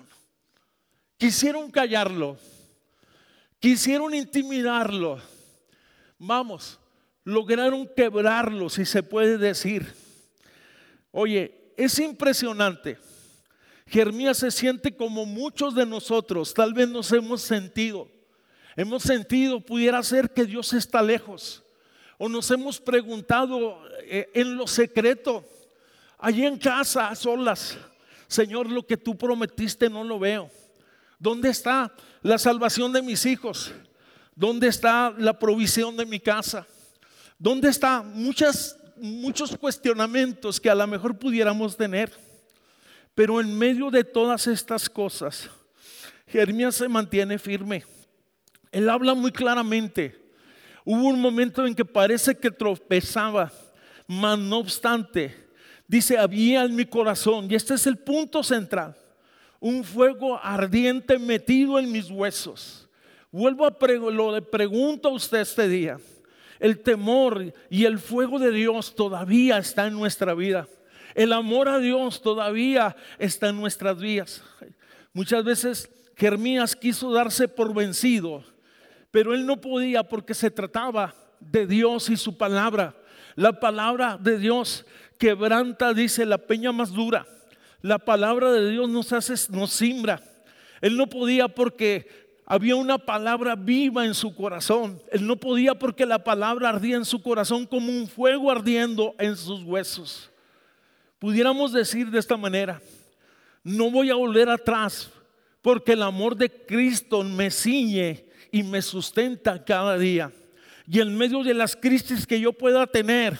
Quisieron 1.18 1.70
callarlo, 1.70 2.38
quisieron 3.59 4.14
intimidarlo. 4.14 5.20
Vamos, 6.18 6.80
lograron 7.31 7.88
quebrarlo, 7.97 8.69
si 8.69 8.85
se 8.85 9.03
puede 9.03 9.38
decir. 9.38 9.95
Oye, 11.12 11.73
es 11.77 11.99
impresionante. 11.99 12.99
Jeremías 13.87 14.38
se 14.38 14.51
siente 14.51 14.95
como 14.95 15.27
muchos 15.27 15.75
de 15.75 15.87
nosotros, 15.87 16.55
tal 16.55 16.75
vez 16.75 16.88
nos 16.88 17.11
hemos 17.12 17.43
sentido. 17.43 18.09
Hemos 18.77 19.03
sentido, 19.03 19.61
pudiera 19.61 20.03
ser 20.03 20.31
que 20.31 20.45
Dios 20.45 20.73
está 20.73 21.03
lejos. 21.03 21.62
O 22.19 22.29
nos 22.29 22.51
hemos 22.51 22.81
preguntado 22.81 23.83
eh, 24.05 24.31
en 24.35 24.57
lo 24.57 24.66
secreto, 24.66 25.45
allí 26.19 26.45
en 26.45 26.59
casa, 26.59 27.09
a 27.09 27.16
solas, 27.16 27.79
Señor, 28.29 28.71
lo 28.71 28.87
que 28.87 28.97
tú 28.97 29.19
prometiste 29.19 29.90
no 29.90 30.05
lo 30.05 30.19
veo. 30.19 30.51
¿Dónde 31.19 31.49
está 31.49 31.93
la 32.23 32.38
salvación 32.38 32.93
de 32.93 33.03
mis 33.03 33.27
hijos? 33.27 33.73
¿Dónde 34.37 34.69
está 34.69 35.12
la 35.19 35.38
provisión 35.38 35.97
de 35.97 36.07
mi 36.07 36.21
casa? 36.21 36.66
¿Dónde 37.42 37.70
está 37.70 38.03
muchas, 38.03 38.79
muchos 38.98 39.57
cuestionamientos 39.57 40.61
que 40.61 40.68
a 40.68 40.74
lo 40.74 40.87
mejor 40.87 41.18
pudiéramos 41.18 41.74
tener? 41.74 42.12
Pero 43.14 43.40
en 43.40 43.57
medio 43.57 43.90
de 43.90 44.05
todas 44.05 44.46
estas 44.46 44.90
cosas, 44.90 45.48
Jeremías 46.26 46.74
se 46.74 46.87
mantiene 46.87 47.38
firme. 47.38 47.83
Él 48.70 48.90
habla 48.90 49.14
muy 49.14 49.33
claramente. 49.33 50.20
Hubo 50.85 51.09
un 51.09 51.18
momento 51.18 51.66
en 51.66 51.74
que 51.74 51.83
parece 51.83 52.37
que 52.37 52.50
tropezaba, 52.50 53.50
mas 54.07 54.38
no 54.38 54.59
obstante, 54.59 55.35
dice, 55.88 56.18
había 56.18 56.64
en 56.64 56.76
mi 56.76 56.85
corazón, 56.85 57.50
y 57.50 57.55
este 57.55 57.72
es 57.72 57.87
el 57.87 57.96
punto 57.96 58.42
central, 58.42 58.94
un 59.61 59.83
fuego 59.83 60.38
ardiente 60.42 61.18
metido 61.18 61.79
en 61.79 61.90
mis 61.90 62.11
huesos. 62.11 62.87
Vuelvo 63.33 63.64
a 63.64 63.74
lo 64.11 64.35
le 64.35 64.42
pregunto 64.42 65.09
a 65.09 65.12
usted 65.12 65.38
este 65.38 65.66
día. 65.66 65.98
El 66.61 66.81
temor 66.81 67.53
y 67.70 67.87
el 67.87 67.99
fuego 67.99 68.38
de 68.38 68.53
Dios 68.53 68.94
todavía 68.94 69.59
está 69.59 69.87
en 69.87 69.94
nuestra 69.94 70.35
vida. 70.35 70.68
El 71.14 71.33
amor 71.33 71.68
a 71.68 71.79
Dios 71.79 72.23
todavía 72.23 72.94
está 73.18 73.49
en 73.49 73.57
nuestras 73.57 73.99
vidas. 73.99 74.42
Muchas 75.12 75.42
veces 75.42 75.90
Jeremías 76.16 76.77
quiso 76.77 77.11
darse 77.12 77.49
por 77.49 77.75
vencido, 77.75 78.44
pero 79.11 79.35
él 79.35 79.46
no 79.46 79.61
podía 79.61 80.05
porque 80.05 80.35
se 80.35 80.51
trataba 80.51 81.14
de 81.40 81.66
Dios 81.66 82.11
y 82.11 82.16
su 82.16 82.37
palabra. 82.37 82.94
La 83.35 83.59
palabra 83.59 84.18
de 84.20 84.38
Dios 84.38 84.85
quebranta, 85.18 85.94
dice, 85.94 86.27
la 86.27 86.38
peña 86.38 86.73
más 86.73 86.92
dura. 86.92 87.27
La 87.81 87.99
palabra 87.99 88.53
de 88.53 88.70
Dios 88.70 88.88
nos 88.88 89.12
hace, 89.14 89.35
nos 89.51 89.73
simbra. 89.73 90.23
Él 90.83 90.96
no 90.96 91.09
podía 91.09 91.49
porque 91.49 92.30
había 92.51 92.75
una 92.75 92.99
palabra 92.99 93.55
viva 93.55 94.05
en 94.05 94.13
su 94.13 94.35
corazón. 94.35 95.01
Él 95.13 95.25
no 95.25 95.37
podía 95.37 95.73
porque 95.73 96.05
la 96.05 96.25
palabra 96.25 96.71
ardía 96.71 96.97
en 96.97 97.05
su 97.05 97.23
corazón 97.23 97.65
como 97.65 97.93
un 97.93 98.09
fuego 98.09 98.51
ardiendo 98.51 99.15
en 99.21 99.37
sus 99.37 99.63
huesos. 99.63 100.29
Pudiéramos 101.21 101.73
decir 101.73 102.11
de 102.11 102.19
esta 102.19 102.37
manera, 102.37 102.83
no 103.63 103.89
voy 103.93 104.11
a 104.11 104.17
volver 104.17 104.49
atrás 104.49 105.13
porque 105.63 105.93
el 105.93 106.03
amor 106.03 106.35
de 106.35 106.51
Cristo 106.51 107.23
me 107.23 107.53
ciñe 107.53 108.25
y 108.51 108.65
me 108.65 108.83
sustenta 108.83 109.65
cada 109.65 109.97
día. 109.97 110.33
Y 110.89 110.99
en 110.99 111.17
medio 111.17 111.45
de 111.45 111.55
las 111.55 111.77
crisis 111.77 112.27
que 112.27 112.41
yo 112.41 112.53
pueda 112.53 112.85
tener, 112.89 113.39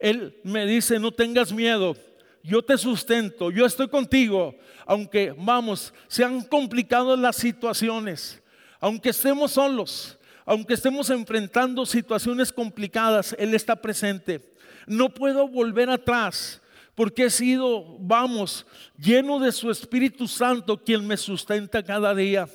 Él 0.00 0.36
me 0.42 0.66
dice, 0.66 0.98
no 0.98 1.12
tengas 1.12 1.52
miedo, 1.52 1.94
yo 2.42 2.62
te 2.62 2.76
sustento, 2.76 3.52
yo 3.52 3.64
estoy 3.64 3.86
contigo, 3.86 4.56
aunque 4.86 5.32
vamos, 5.38 5.94
se 6.08 6.24
han 6.24 6.42
complicado 6.42 7.16
las 7.16 7.36
situaciones, 7.36 8.39
aunque 8.80 9.10
estemos 9.10 9.52
solos, 9.52 10.18
aunque 10.46 10.74
estemos 10.74 11.10
enfrentando 11.10 11.84
situaciones 11.86 12.52
complicadas, 12.52 13.36
Él 13.38 13.54
está 13.54 13.76
presente. 13.76 14.54
No 14.86 15.10
puedo 15.10 15.46
volver 15.46 15.90
atrás 15.90 16.60
porque 16.94 17.26
he 17.26 17.30
sido, 17.30 17.96
vamos, 18.00 18.66
lleno 18.98 19.38
de 19.38 19.52
su 19.52 19.70
Espíritu 19.70 20.26
Santo 20.26 20.82
quien 20.82 21.06
me 21.06 21.16
sustenta 21.16 21.82
cada 21.82 22.14
día. 22.14 22.48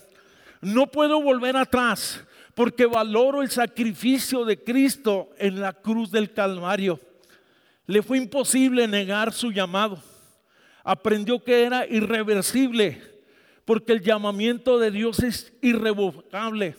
No 0.62 0.88
puedo 0.88 1.22
volver 1.22 1.56
atrás 1.56 2.24
porque 2.54 2.86
valoro 2.86 3.42
el 3.42 3.50
sacrificio 3.50 4.46
de 4.46 4.64
Cristo 4.64 5.30
en 5.38 5.62
la 5.62 5.74
cruz 5.74 6.12
del 6.12 6.34
Calvario. 6.34 7.00
Le 7.86 8.02
fue 8.02 8.18
imposible 8.18 8.88
negar 8.88 9.32
su 9.32 9.52
llamado. 9.52 10.02
Aprendió 10.84 11.44
que 11.44 11.64
era 11.64 11.86
irreversible 11.88 13.15
porque 13.66 13.94
el 13.94 14.02
llamamiento 14.02 14.80
de 14.80 14.92
Dios 14.92 15.20
es 15.20 15.52
irrevocable. 15.62 16.78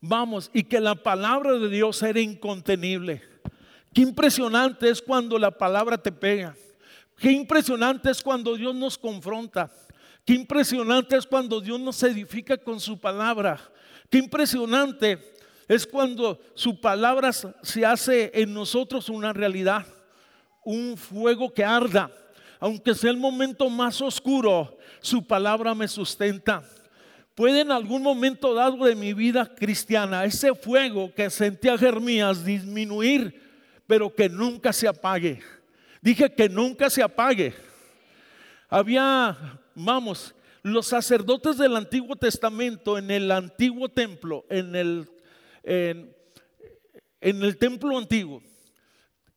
Vamos, 0.00 0.50
y 0.52 0.64
que 0.64 0.80
la 0.80 0.94
palabra 0.94 1.52
de 1.52 1.68
Dios 1.68 2.02
era 2.02 2.20
incontenible. 2.20 3.22
Qué 3.94 4.02
impresionante 4.02 4.90
es 4.90 5.00
cuando 5.00 5.38
la 5.38 5.50
palabra 5.50 5.96
te 5.96 6.12
pega. 6.12 6.54
Qué 7.16 7.32
impresionante 7.32 8.10
es 8.10 8.22
cuando 8.22 8.56
Dios 8.56 8.74
nos 8.74 8.98
confronta. 8.98 9.72
Qué 10.24 10.34
impresionante 10.34 11.16
es 11.16 11.26
cuando 11.26 11.60
Dios 11.60 11.80
nos 11.80 12.02
edifica 12.02 12.58
con 12.58 12.78
su 12.80 13.00
palabra. 13.00 13.58
Qué 14.10 14.18
impresionante 14.18 15.34
es 15.68 15.86
cuando 15.86 16.38
su 16.54 16.80
palabra 16.80 17.32
se 17.32 17.86
hace 17.86 18.30
en 18.34 18.52
nosotros 18.52 19.08
una 19.08 19.32
realidad, 19.32 19.86
un 20.64 20.96
fuego 20.96 21.52
que 21.52 21.64
arda 21.64 22.10
aunque 22.60 22.94
sea 22.94 23.10
el 23.10 23.16
momento 23.16 23.68
más 23.68 24.00
oscuro, 24.00 24.75
su 25.06 25.26
palabra 25.26 25.74
me 25.74 25.88
sustenta. 25.88 26.62
Puede 27.34 27.60
en 27.60 27.70
algún 27.70 28.02
momento 28.02 28.54
dado 28.54 28.84
de 28.84 28.94
mi 28.94 29.12
vida 29.14 29.54
cristiana 29.54 30.24
ese 30.24 30.54
fuego 30.54 31.12
que 31.14 31.30
sentía 31.30 31.78
Jeremías 31.78 32.44
disminuir, 32.44 33.42
pero 33.86 34.14
que 34.14 34.28
nunca 34.28 34.72
se 34.72 34.88
apague. 34.88 35.40
Dije 36.00 36.32
que 36.34 36.48
nunca 36.48 36.90
se 36.90 37.02
apague. 37.02 37.54
Había, 38.68 39.36
vamos, 39.74 40.34
los 40.62 40.88
sacerdotes 40.88 41.58
del 41.58 41.76
Antiguo 41.76 42.16
Testamento 42.16 42.98
en 42.98 43.10
el 43.10 43.30
antiguo 43.30 43.88
templo, 43.88 44.44
en 44.48 44.74
el, 44.74 45.08
en 45.62 46.14
el 47.20 47.56
templo 47.58 47.96
antiguo, 47.96 48.42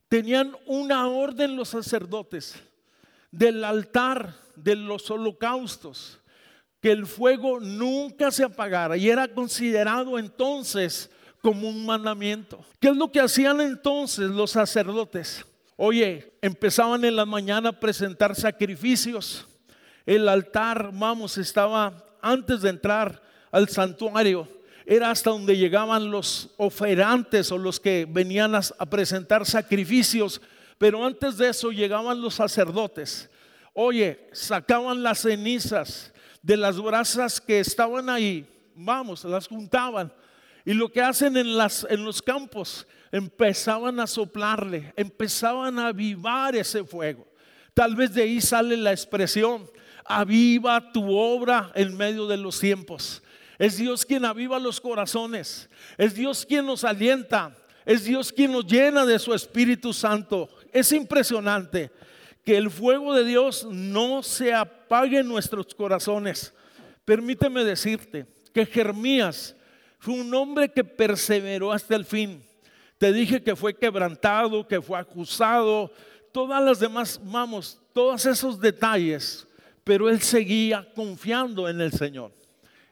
tenían 0.08 0.56
una 0.66 1.08
orden 1.08 1.56
los 1.56 1.70
sacerdotes 1.70 2.56
del 3.32 3.64
altar 3.64 4.49
de 4.64 4.76
los 4.76 5.10
holocaustos, 5.10 6.20
que 6.82 6.92
el 6.92 7.06
fuego 7.06 7.60
nunca 7.60 8.32
se 8.32 8.44
apagara 8.44 8.98
y 8.98 9.10
era 9.10 9.28
considerado 9.28 10.18
entonces 10.18 11.10
como 11.42 11.70
un 11.70 11.86
mandamiento. 11.86 12.64
¿Qué 12.80 12.90
es 12.90 12.96
lo 12.96 13.12
que 13.12 13.20
hacían 13.20 13.62
entonces 13.62 14.30
los 14.30 14.52
sacerdotes? 14.52 15.46
Oye, 15.76 16.34
empezaban 16.42 17.04
en 17.06 17.16
la 17.16 17.26
mañana 17.26 17.70
a 17.70 17.80
presentar 17.80 18.36
sacrificios. 18.36 19.48
El 20.06 20.28
altar, 20.28 20.92
vamos, 20.94 21.38
estaba 21.38 22.06
antes 22.22 22.62
de 22.62 22.70
entrar 22.70 23.22
al 23.52 23.70
santuario. 23.70 24.48
Era 24.86 25.12
hasta 25.12 25.30
donde 25.30 25.56
llegaban 25.56 26.10
los 26.10 26.50
oferantes 26.58 27.52
o 27.52 27.58
los 27.58 27.80
que 27.80 28.08
venían 28.10 28.56
a, 28.56 28.62
presentar 28.90 29.46
sacrificios 29.46 30.42
pero 30.80 31.06
antes 31.06 31.38
de 31.38 31.50
eso 31.50 31.72
llegaban 31.72 32.22
los 32.22 32.36
sacerdotes. 32.36 33.30
Oye, 33.74 34.28
sacaban 34.32 35.04
las 35.04 35.20
cenizas 35.20 36.12
de 36.42 36.58
las 36.58 36.80
brasas 36.80 37.40
que 37.40 37.60
estaban 37.60 38.10
ahí. 38.10 38.48
Vamos, 38.76 39.24
las 39.24 39.48
juntaban. 39.48 40.12
Y 40.66 40.74
lo 40.74 40.92
que 40.92 41.02
hacen 41.02 41.38
en, 41.38 41.58
las, 41.58 41.86
en 41.90 42.04
los 42.04 42.22
campos, 42.22 42.86
empezaban 43.12 44.00
a 44.00 44.08
soplarle, 44.08 44.94
empezaban 44.96 45.80
a 45.80 45.88
avivar 45.88 46.56
ese 46.56 46.84
fuego. 46.84 47.28
Tal 47.74 47.96
vez 47.96 48.14
de 48.14 48.24
ahí 48.24 48.42
sale 48.42 48.76
la 48.78 48.92
expresión, 48.92 49.70
aviva 50.06 50.92
tu 50.92 51.16
obra 51.16 51.72
en 51.76 51.96
medio 51.96 52.28
de 52.28 52.38
los 52.38 52.60
tiempos. 52.60 53.24
Es 53.58 53.78
Dios 53.78 54.06
quien 54.06 54.26
aviva 54.26 54.60
los 54.60 54.80
corazones. 54.80 55.70
Es 55.98 56.16
Dios 56.16 56.46
quien 56.46 56.66
nos 56.66 56.84
alienta. 56.84 57.56
Es 57.86 58.06
Dios 58.06 58.32
quien 58.32 58.52
nos 58.52 58.66
llena 58.66 59.06
de 59.06 59.20
su 59.20 59.34
Espíritu 59.34 59.94
Santo. 59.94 60.50
Es 60.72 60.92
impresionante 60.92 61.92
que 62.44 62.58
el 62.58 62.70
fuego 62.70 63.14
de 63.14 63.24
Dios 63.26 63.68
no 63.70 64.24
se 64.24 64.54
apague 64.54 65.20
en 65.20 65.28
nuestros 65.28 65.74
corazones. 65.76 66.54
Permíteme 67.06 67.64
decirte 67.64 68.26
que 68.54 68.66
Jeremías 68.66 69.56
fue 70.00 70.16
un 70.16 70.34
hombre 70.34 70.70
que 70.70 70.84
perseveró 70.84 71.72
hasta 71.72 71.96
el 71.96 72.06
fin. 72.06 72.44
Te 72.98 73.14
dije 73.14 73.42
que 73.42 73.56
fue 73.56 73.76
quebrantado, 73.76 74.68
que 74.68 74.82
fue 74.82 75.00
acusado, 75.00 75.92
todas 76.32 76.64
las 76.64 76.80
demás, 76.80 77.20
vamos, 77.24 77.82
todos 77.94 78.26
esos 78.26 78.60
detalles, 78.60 79.48
pero 79.84 80.10
él 80.10 80.22
seguía 80.22 80.88
confiando 80.94 81.68
en 81.68 81.82
el 81.82 81.92
Señor. 81.92 82.32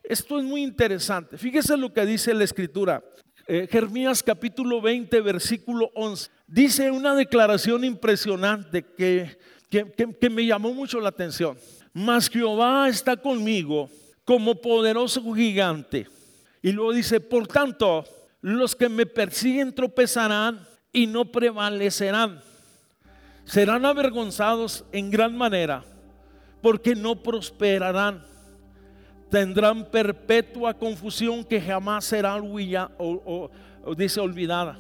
Esto 0.04 0.40
es 0.40 0.46
muy 0.46 0.64
interesante. 0.64 1.38
Fíjese 1.38 1.76
lo 1.76 1.92
que 1.94 2.06
dice 2.06 2.34
la 2.34 2.46
escritura. 2.46 3.04
Eh, 3.46 3.68
Jeremías 3.70 4.24
capítulo 4.24 4.82
20, 4.82 5.20
versículo 5.22 5.92
11. 5.96 6.32
Dice 6.48 6.90
una 6.90 7.14
declaración 7.14 7.84
impresionante 7.84 8.84
que, 8.84 9.38
que 9.70 10.30
me 10.30 10.46
llamó 10.46 10.74
mucho 10.74 11.00
la 11.00 11.10
atención. 11.10 11.58
Mas 11.94 12.30
Jehová 12.30 12.88
está 12.90 13.18
conmigo 13.18 13.90
como 14.24 14.56
poderoso 14.56 15.22
gigante. 15.34 16.08
Y 16.62 16.72
luego 16.72 16.94
dice, 16.94 17.20
por 17.20 17.48
tanto, 17.48 18.06
los 18.42 18.76
que 18.76 18.90
me 18.90 19.06
persiguen 19.06 19.74
tropezarán 19.74 20.66
y 20.94 21.06
no 21.08 21.26
prevalecerán. 21.26 22.42
Serán 23.46 23.86
avergonzados 23.86 24.86
en 24.92 25.12
gran 25.12 25.38
manera 25.38 25.84
porque 26.62 26.96
no 26.96 27.22
prosperarán 27.22 28.26
tendrán 29.30 29.86
perpetua 29.86 30.74
confusión 30.74 31.44
que 31.44 31.60
jamás 31.62 32.06
será 32.06 32.36
o, 32.38 33.50
dice 33.98 34.20
olvidada. 34.20 34.80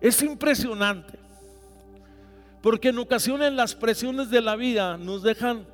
Es 0.00 0.22
impresionante, 0.22 1.18
porque 2.62 2.88
en 2.88 2.98
ocasiones 2.98 3.52
las 3.52 3.74
presiones 3.74 4.30
de 4.30 4.40
la 4.40 4.56
vida 4.56 4.96
nos 4.96 5.22
dejan, 5.22 5.66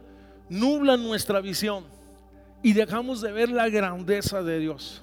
nublan 0.48 1.02
nuestra 1.02 1.40
visión 1.40 1.84
y 2.62 2.72
dejamos 2.72 3.20
de 3.20 3.32
ver 3.32 3.48
la 3.48 3.68
grandeza 3.68 4.42
de 4.42 4.58
Dios. 4.58 5.02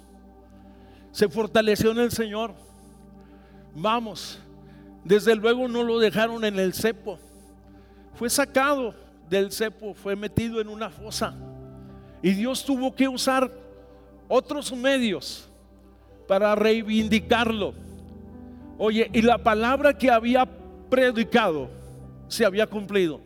Se 1.12 1.28
fortaleció 1.28 1.92
en 1.92 2.00
el 2.00 2.12
Señor. 2.12 2.54
Vamos, 3.74 4.40
desde 5.04 5.36
luego 5.36 5.68
no 5.68 5.84
lo 5.84 6.00
dejaron 6.00 6.44
en 6.46 6.60
el 6.60 6.74
cepo. 6.74 7.20
Fue 8.16 8.30
sacado 8.30 8.96
del 9.30 9.52
cepo, 9.52 9.94
fue 9.94 10.16
metido 10.16 10.62
en 10.62 10.70
una 10.70 10.90
fosa 10.90 11.36
y 12.22 12.32
Dios 12.32 12.66
tuvo 12.66 12.94
que 12.96 13.08
usar 13.08 13.52
otros 14.28 14.72
medios 14.74 15.48
para 16.28 16.56
reivindicarlo. 16.56 17.74
Oye, 18.78 19.10
y 19.14 19.22
la 19.22 19.38
palabra 19.38 19.98
que 19.98 20.10
había 20.10 20.48
predicado 20.90 21.70
se 22.28 22.46
había 22.46 22.68
cumplido. 22.68 23.22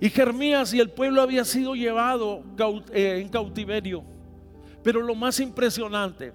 Y 0.00 0.10
Jeremías 0.10 0.74
y 0.74 0.80
el 0.80 0.90
pueblo 0.90 1.22
había 1.22 1.44
sido 1.44 1.74
llevado 1.74 2.42
eh, 2.92 3.20
en 3.22 3.28
cautiverio. 3.28 4.04
Pero 4.82 5.00
lo 5.02 5.14
más 5.14 5.40
impresionante 5.40 6.32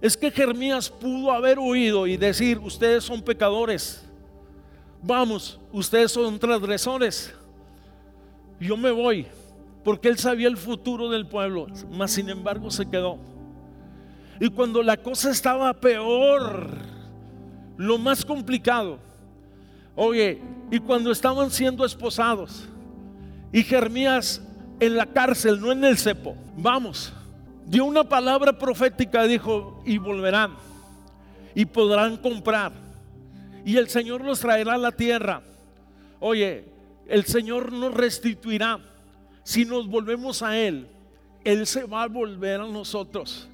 es 0.00 0.16
que 0.16 0.30
Jeremías 0.30 0.90
pudo 0.90 1.30
haber 1.30 1.58
oído 1.58 2.06
y 2.06 2.16
decir, 2.16 2.58
ustedes 2.58 3.04
son 3.04 3.22
pecadores. 3.22 4.04
Vamos, 5.02 5.60
ustedes 5.72 6.10
son 6.12 6.38
transgresores. 6.38 7.32
Yo 8.58 8.76
me 8.76 8.90
voy 8.90 9.26
porque 9.84 10.08
él 10.08 10.18
sabía 10.18 10.48
el 10.48 10.56
futuro 10.56 11.08
del 11.08 11.26
pueblo, 11.26 11.66
mas 11.90 12.10
sin 12.12 12.28
embargo 12.28 12.70
se 12.70 12.88
quedó. 12.88 13.18
Y 14.38 14.50
cuando 14.50 14.82
la 14.82 14.96
cosa 14.96 15.30
estaba 15.30 15.72
peor, 15.74 16.89
lo 17.80 17.96
más 17.96 18.26
complicado, 18.26 18.98
oye, 19.96 20.38
y 20.70 20.78
cuando 20.80 21.10
estaban 21.10 21.50
siendo 21.50 21.82
esposados, 21.86 22.68
y 23.54 23.62
Jeremías 23.62 24.42
en 24.78 24.98
la 24.98 25.06
cárcel, 25.06 25.58
no 25.58 25.72
en 25.72 25.84
el 25.84 25.96
cepo, 25.96 26.36
vamos, 26.58 27.10
dio 27.64 27.86
una 27.86 28.04
palabra 28.04 28.58
profética, 28.58 29.24
dijo, 29.24 29.82
y 29.86 29.96
volverán, 29.96 30.56
y 31.54 31.64
podrán 31.64 32.18
comprar, 32.18 32.72
y 33.64 33.78
el 33.78 33.88
Señor 33.88 34.20
los 34.20 34.40
traerá 34.40 34.74
a 34.74 34.78
la 34.78 34.92
tierra. 34.92 35.40
Oye, 36.18 36.66
el 37.08 37.24
Señor 37.24 37.72
nos 37.72 37.94
restituirá 37.94 38.78
si 39.42 39.64
nos 39.64 39.88
volvemos 39.88 40.42
a 40.42 40.58
Él, 40.58 40.86
Él 41.44 41.66
se 41.66 41.84
va 41.84 42.02
a 42.02 42.08
volver 42.08 42.60
a 42.60 42.66
nosotros. 42.66 43.48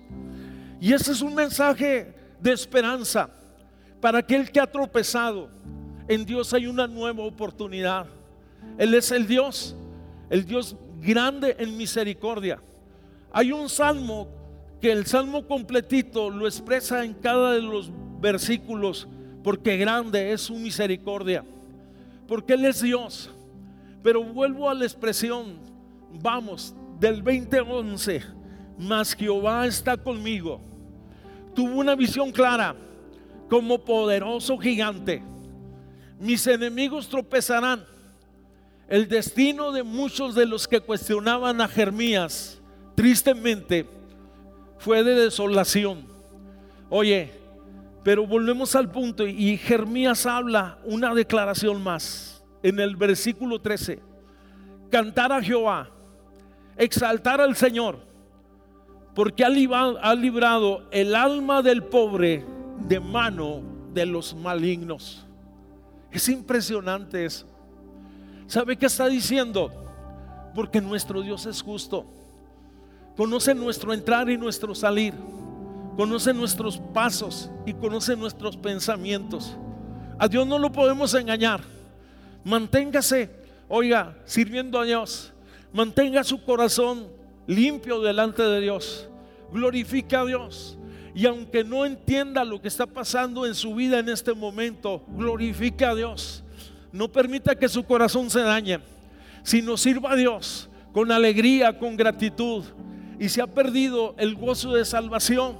Y 0.80 0.92
ese 0.92 1.12
es 1.12 1.22
un 1.22 1.32
mensaje 1.36 2.12
de 2.40 2.52
esperanza 2.52 3.30
para 4.00 4.18
aquel 4.18 4.50
que 4.50 4.60
ha 4.60 4.66
tropezado. 4.66 5.50
En 6.08 6.24
Dios 6.24 6.52
hay 6.54 6.66
una 6.66 6.86
nueva 6.86 7.24
oportunidad. 7.24 8.06
Él 8.78 8.94
es 8.94 9.10
el 9.10 9.26
Dios, 9.26 9.76
el 10.30 10.44
Dios 10.44 10.76
grande 11.00 11.56
en 11.58 11.76
misericordia. 11.76 12.60
Hay 13.32 13.52
un 13.52 13.68
salmo 13.68 14.28
que 14.80 14.92
el 14.92 15.06
salmo 15.06 15.46
completito 15.46 16.30
lo 16.30 16.46
expresa 16.46 17.04
en 17.04 17.14
cada 17.14 17.52
de 17.52 17.62
los 17.62 17.90
versículos, 18.20 19.08
porque 19.42 19.76
grande 19.76 20.32
es 20.32 20.42
su 20.42 20.54
misericordia, 20.54 21.44
porque 22.26 22.54
Él 22.54 22.64
es 22.64 22.82
Dios. 22.82 23.30
Pero 24.02 24.22
vuelvo 24.22 24.68
a 24.68 24.74
la 24.74 24.84
expresión, 24.84 25.58
vamos, 26.20 26.74
del 27.00 27.22
2011, 27.22 28.22
mas 28.78 29.14
Jehová 29.14 29.66
está 29.66 29.96
conmigo. 29.96 30.60
Tuvo 31.54 31.80
una 31.80 31.94
visión 31.94 32.30
clara 32.30 32.76
como 33.48 33.78
poderoso 33.84 34.58
gigante. 34.58 35.22
Mis 36.18 36.46
enemigos 36.46 37.08
tropezarán. 37.08 37.84
El 38.88 39.08
destino 39.08 39.72
de 39.72 39.82
muchos 39.82 40.34
de 40.34 40.46
los 40.46 40.68
que 40.68 40.80
cuestionaban 40.80 41.60
a 41.60 41.68
Jeremías, 41.68 42.60
tristemente, 42.94 43.86
fue 44.78 45.02
de 45.02 45.14
desolación. 45.14 46.06
Oye, 46.88 47.32
pero 48.04 48.26
volvemos 48.26 48.76
al 48.76 48.90
punto 48.90 49.26
y 49.26 49.56
Jeremías 49.56 50.24
habla 50.26 50.78
una 50.84 51.12
declaración 51.14 51.82
más 51.82 52.44
en 52.62 52.78
el 52.78 52.94
versículo 52.94 53.60
13. 53.60 53.98
Cantar 54.88 55.32
a 55.32 55.42
Jehová 55.42 55.90
exaltar 56.76 57.40
al 57.40 57.56
Señor, 57.56 57.98
porque 59.14 59.44
ha 59.44 59.48
librado, 59.48 60.88
el 60.90 61.14
alma 61.14 61.62
del 61.62 61.82
pobre 61.82 62.44
de 62.80 63.00
mano 63.00 63.62
de 63.92 64.06
los 64.06 64.34
malignos. 64.34 65.26
Es 66.10 66.28
impresionante 66.28 67.24
eso. 67.24 67.46
¿Sabe 68.46 68.76
qué 68.76 68.86
está 68.86 69.08
diciendo? 69.08 69.70
Porque 70.54 70.80
nuestro 70.80 71.22
Dios 71.22 71.46
es 71.46 71.62
justo. 71.62 72.06
Conoce 73.16 73.54
nuestro 73.54 73.92
entrar 73.92 74.28
y 74.30 74.36
nuestro 74.36 74.74
salir. 74.74 75.14
Conoce 75.96 76.32
nuestros 76.34 76.78
pasos 76.92 77.50
y 77.64 77.72
conoce 77.72 78.16
nuestros 78.16 78.56
pensamientos. 78.56 79.56
A 80.18 80.28
Dios 80.28 80.46
no 80.46 80.58
lo 80.58 80.70
podemos 80.70 81.14
engañar. 81.14 81.60
Manténgase, 82.44 83.30
oiga, 83.68 84.16
sirviendo 84.24 84.78
a 84.78 84.84
Dios. 84.84 85.32
Mantenga 85.72 86.22
su 86.22 86.42
corazón 86.42 87.08
limpio 87.46 88.00
delante 88.00 88.42
de 88.42 88.60
Dios. 88.60 89.08
Glorifica 89.52 90.20
a 90.20 90.26
Dios. 90.26 90.78
Y 91.16 91.24
aunque 91.24 91.64
no 91.64 91.86
entienda 91.86 92.44
lo 92.44 92.60
que 92.60 92.68
está 92.68 92.84
pasando 92.84 93.46
en 93.46 93.54
su 93.54 93.74
vida 93.74 93.98
en 93.98 94.10
este 94.10 94.34
momento, 94.34 95.02
glorifica 95.16 95.90
a 95.90 95.94
Dios. 95.94 96.44
No 96.92 97.08
permita 97.08 97.56
que 97.56 97.70
su 97.70 97.84
corazón 97.84 98.28
se 98.28 98.40
dañe, 98.40 98.80
sino 99.42 99.78
sirva 99.78 100.12
a 100.12 100.16
Dios 100.16 100.68
con 100.92 101.10
alegría, 101.10 101.78
con 101.78 101.96
gratitud. 101.96 102.64
Y 103.18 103.30
si 103.30 103.40
ha 103.40 103.46
perdido 103.46 104.14
el 104.18 104.34
gozo 104.34 104.74
de 104.74 104.84
salvación, 104.84 105.56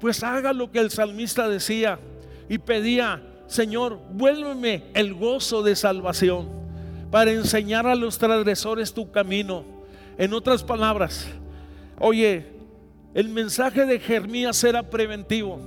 pues 0.00 0.22
haga 0.22 0.52
lo 0.52 0.70
que 0.70 0.80
el 0.80 0.90
salmista 0.90 1.48
decía 1.48 1.98
y 2.50 2.58
pedía, 2.58 3.22
Señor, 3.46 3.98
vuélveme 4.12 4.84
el 4.92 5.14
gozo 5.14 5.62
de 5.62 5.76
salvación 5.76 6.50
para 7.10 7.30
enseñar 7.32 7.86
a 7.86 7.94
los 7.94 8.18
transgresores 8.18 8.92
tu 8.92 9.10
camino. 9.10 9.64
En 10.18 10.34
otras 10.34 10.62
palabras, 10.62 11.26
oye, 11.98 12.53
el 13.14 13.28
mensaje 13.28 13.86
de 13.86 13.98
Jeremías 13.98 14.62
era 14.64 14.82
preventivo. 14.82 15.60